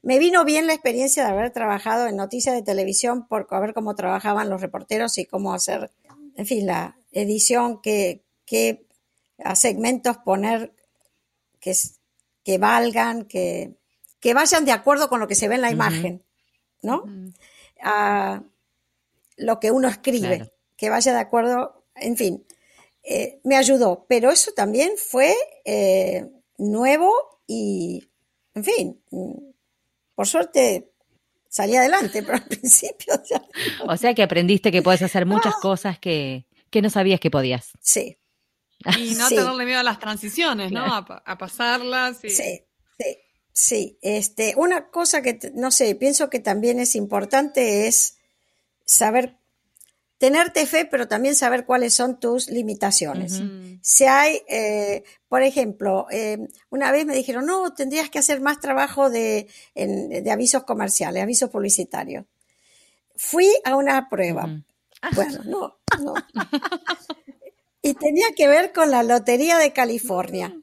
[0.03, 3.95] me vino bien la experiencia de haber trabajado en noticias de televisión por ver cómo
[3.95, 5.91] trabajaban los reporteros y cómo hacer,
[6.35, 8.21] en fin, la edición, que,
[9.43, 10.73] a segmentos poner
[11.59, 11.73] que,
[12.43, 13.73] que valgan, que,
[14.19, 16.21] que vayan de acuerdo con lo que se ve en la imagen,
[16.81, 17.05] ¿no?
[17.81, 18.43] A
[19.37, 22.45] lo que uno escribe, que vaya de acuerdo, en fin,
[23.03, 25.33] eh, me ayudó, pero eso también fue
[25.63, 27.13] eh, nuevo
[27.47, 28.09] y,
[28.53, 29.52] en fin,
[30.15, 30.91] por suerte
[31.49, 33.41] salí adelante, pero al principio ya...
[33.87, 36.45] O sea que aprendiste que puedes hacer muchas cosas que,
[36.81, 37.71] no sabías que podías.
[37.79, 38.17] Sí.
[38.97, 40.83] Y no tenerle miedo a las transiciones, ¿no?
[40.83, 42.17] A, pasarlas.
[42.17, 42.65] Sí, sí,
[43.53, 43.97] sí.
[44.01, 48.17] Este, una cosa que, no sé, pienso que también es importante es
[48.85, 49.37] saber
[50.23, 53.41] tenerte fe, pero también saber cuáles son tus limitaciones.
[53.81, 56.37] Si hay, eh, por ejemplo, eh,
[56.69, 61.49] una vez me dijeron, no, tendrías que hacer más trabajo de, de avisos comerciales, avisos
[61.49, 62.23] publicitarios.
[63.17, 64.63] Fui a una prueba.
[65.13, 66.13] Bueno, no, no.
[67.81, 70.55] y tenía que ver con la Lotería de California.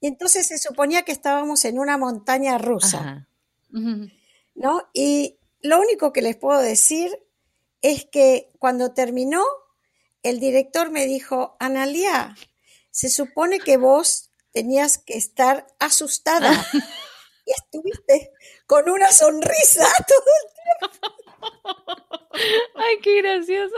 [0.00, 3.28] Y entonces se suponía que estábamos en una montaña rusa.
[3.70, 4.82] ¿No?
[4.92, 7.16] Y lo único que les puedo decir
[7.82, 9.44] es que cuando terminó,
[10.22, 12.36] el director me dijo, Analia,
[12.90, 16.50] se supone que vos tenías que estar asustada
[17.46, 18.32] y estuviste
[18.66, 21.10] con una sonrisa todo el tiempo.
[22.74, 23.76] Ay, qué graciosa.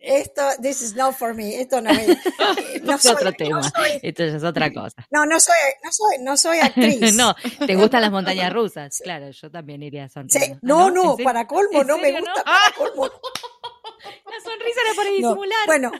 [0.00, 1.60] Esto, this is not for me.
[1.60, 2.08] Esto no, es
[2.82, 3.60] no es otro tema.
[4.02, 5.06] Esto es otra cosa.
[5.10, 7.14] No, no soy, no soy, no soy actriz.
[7.16, 7.34] no,
[7.66, 8.98] te gustan las montañas rusas.
[9.02, 10.58] Claro, yo también iría a sonreír.
[10.62, 13.04] No, no, para colmo, no me gusta para colmo.
[13.04, 15.66] La sonrisa era para disimular.
[15.66, 15.92] bueno,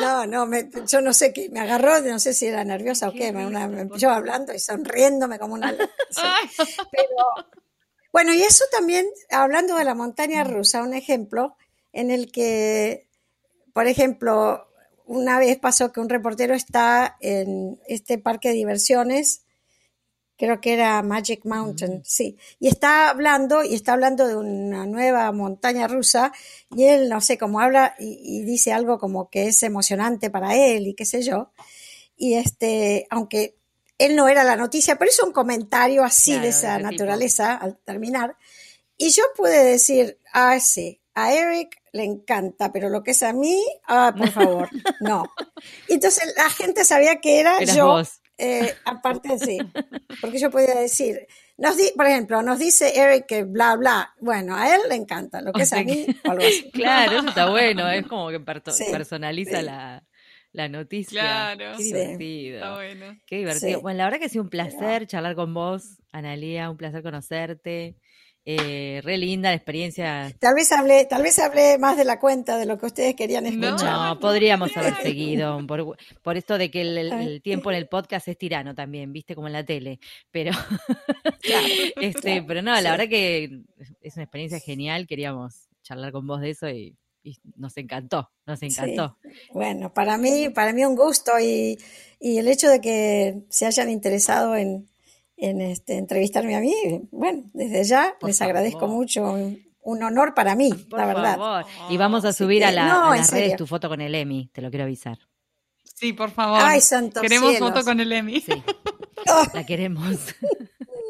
[0.00, 3.12] no, no, me, yo no sé qué, me agarró, no sé si era nerviosa o
[3.12, 5.74] qué, me, una, me empezó hablando y sonriéndome como una...
[5.76, 7.48] Pero,
[8.12, 11.56] bueno, y eso también, hablando de la montaña rusa, un ejemplo,
[11.92, 13.08] en el que,
[13.72, 14.66] por ejemplo,
[15.06, 19.42] una vez pasó que un reportero está en este parque de diversiones,
[20.36, 25.30] creo que era Magic Mountain, sí, y está hablando, y está hablando de una nueva
[25.32, 26.32] montaña rusa,
[26.74, 30.86] y él, no sé, cómo habla y, dice algo como que es emocionante para él
[30.86, 31.52] y qué sé yo,
[32.16, 33.56] y este, aunque
[33.98, 38.36] él no era la noticia, pero hizo un comentario así de esa naturaleza al terminar,
[38.96, 43.32] y yo pude decir, ah, sí, a Eric le encanta, pero lo que es a
[43.32, 44.68] mí, ah, por favor,
[45.00, 45.24] no.
[45.88, 48.02] Entonces la gente sabía que era yo,
[48.38, 49.58] eh, aparte sí,
[50.20, 51.26] porque yo podía decir,
[51.58, 55.42] nos di, por ejemplo, nos dice Eric que bla, bla, bueno, a él le encanta,
[55.42, 56.70] lo que es a mí, algo así.
[56.72, 60.02] Claro, eso está bueno, es como que personaliza la,
[60.52, 61.20] la noticia.
[61.20, 61.76] Claro.
[61.76, 62.56] Qué divertido.
[62.56, 63.18] Está bueno.
[63.26, 63.80] Qué divertido.
[63.80, 67.96] Bueno, la verdad que ha sido un placer charlar con vos, Analía, un placer conocerte.
[68.44, 70.32] Eh, re linda la experiencia.
[70.40, 73.46] Tal vez hablé, tal vez hablé más de la cuenta de lo que ustedes querían
[73.46, 73.92] escuchar.
[73.92, 75.64] No, podríamos haber seguido
[76.22, 79.52] por, esto de que el, tiempo en el podcast es tirano también, viste como en
[79.52, 80.00] la tele.
[80.32, 80.50] Pero,
[82.00, 83.62] este, pero no, la verdad que
[84.00, 85.06] es una experiencia genial.
[85.06, 86.96] Queríamos charlar con vos de eso y,
[87.54, 89.16] nos encantó, nos encantó.
[89.52, 91.78] Bueno, para mí, para mí un gusto y,
[92.18, 94.88] y el hecho de que se hayan interesado en,
[95.42, 96.74] en este, entrevistarme a mí.
[97.10, 99.36] Bueno, desde ya les agradezco mucho.
[99.84, 101.66] Un honor para mí, la verdad.
[101.90, 104.70] Y vamos a subir a, la, las redes tu foto con el Emi, te lo
[104.70, 105.18] quiero avisar.
[105.82, 106.60] Sí, por favor.
[107.20, 108.40] Queremos foto con el Emi.
[108.40, 108.52] Sí,
[109.54, 110.16] la queremos.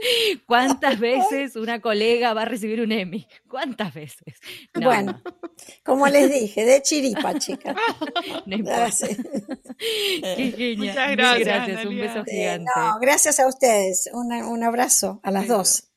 [0.46, 3.26] ¿Cuántas veces una colega va a recibir un Emmy?
[3.48, 4.34] ¿Cuántas veces?
[4.74, 5.22] Bueno,
[5.84, 7.74] como les dije, de chiripa, chica.
[8.46, 8.90] No importa.
[10.36, 10.88] Qué genial.
[10.88, 11.84] Muchas gracias.
[11.84, 12.70] Un beso gigante.
[12.76, 14.08] no, gracias a ustedes.
[14.12, 15.88] un abrazo a las dos.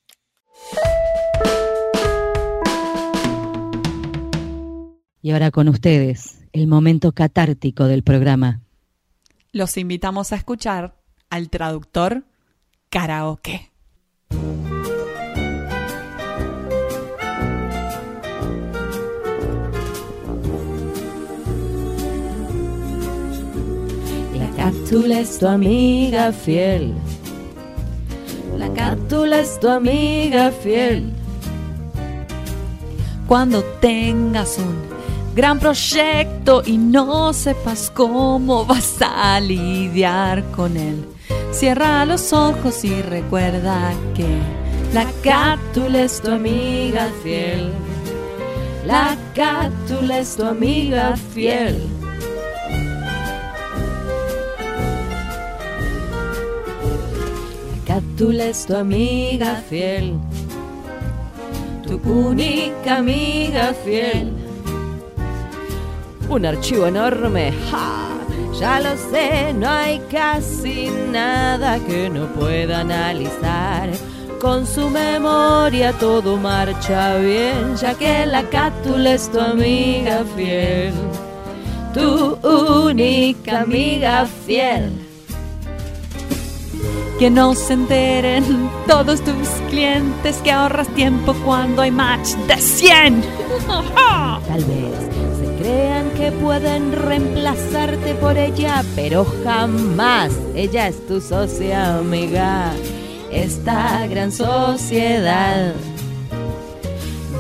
[5.21, 8.61] Y ahora con ustedes, el momento catártico del programa.
[9.51, 12.25] Los invitamos a escuchar al traductor
[12.89, 13.71] karaoke.
[24.66, 26.93] Cátula es tu amiga fiel.
[28.57, 31.11] La cátula es tu amiga fiel.
[33.28, 34.76] Cuando tengas un
[35.36, 41.05] gran proyecto y no sepas cómo vas a lidiar con él
[41.51, 44.28] Cierra los ojos y recuerda que
[44.93, 47.72] la cátula es tu amiga fiel.
[48.86, 51.94] La cátula es tu amiga fiel.
[57.95, 60.19] Cátula es tu amiga fiel.
[61.87, 64.33] Tu única amiga fiel.
[66.27, 67.53] Un archivo enorme.
[67.71, 68.01] ¡Ja!
[68.59, 73.89] Ya lo sé, no hay casi nada que no pueda analizar.
[74.41, 80.93] Con su memoria todo marcha bien, ya que la cátula es tu amiga fiel,
[81.93, 85.04] tu única amiga fiel.
[87.20, 93.24] Que no se enteren todos tus clientes que ahorras tiempo cuando hay match de 100.
[94.47, 95.16] Tal vez
[95.59, 102.72] crean que pueden reemplazarte por ella, pero jamás ella es tu socia amiga.
[103.32, 105.74] Esta gran sociedad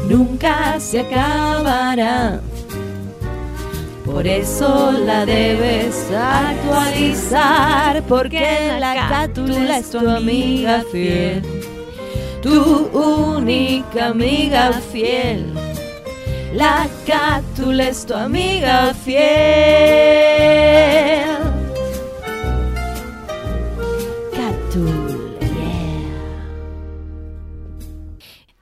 [0.09, 2.41] nunca se acabará.
[4.05, 11.41] Por eso la debes actualizar, porque la cátula es tu amiga fiel,
[12.39, 15.51] tu única amiga fiel.
[16.53, 19.25] La cátula es tu amiga fiel.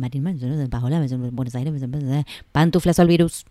[0.00, 0.24] Marín,
[1.32, 1.72] Buenos Aires,
[2.52, 3.44] Pantuflas al virus.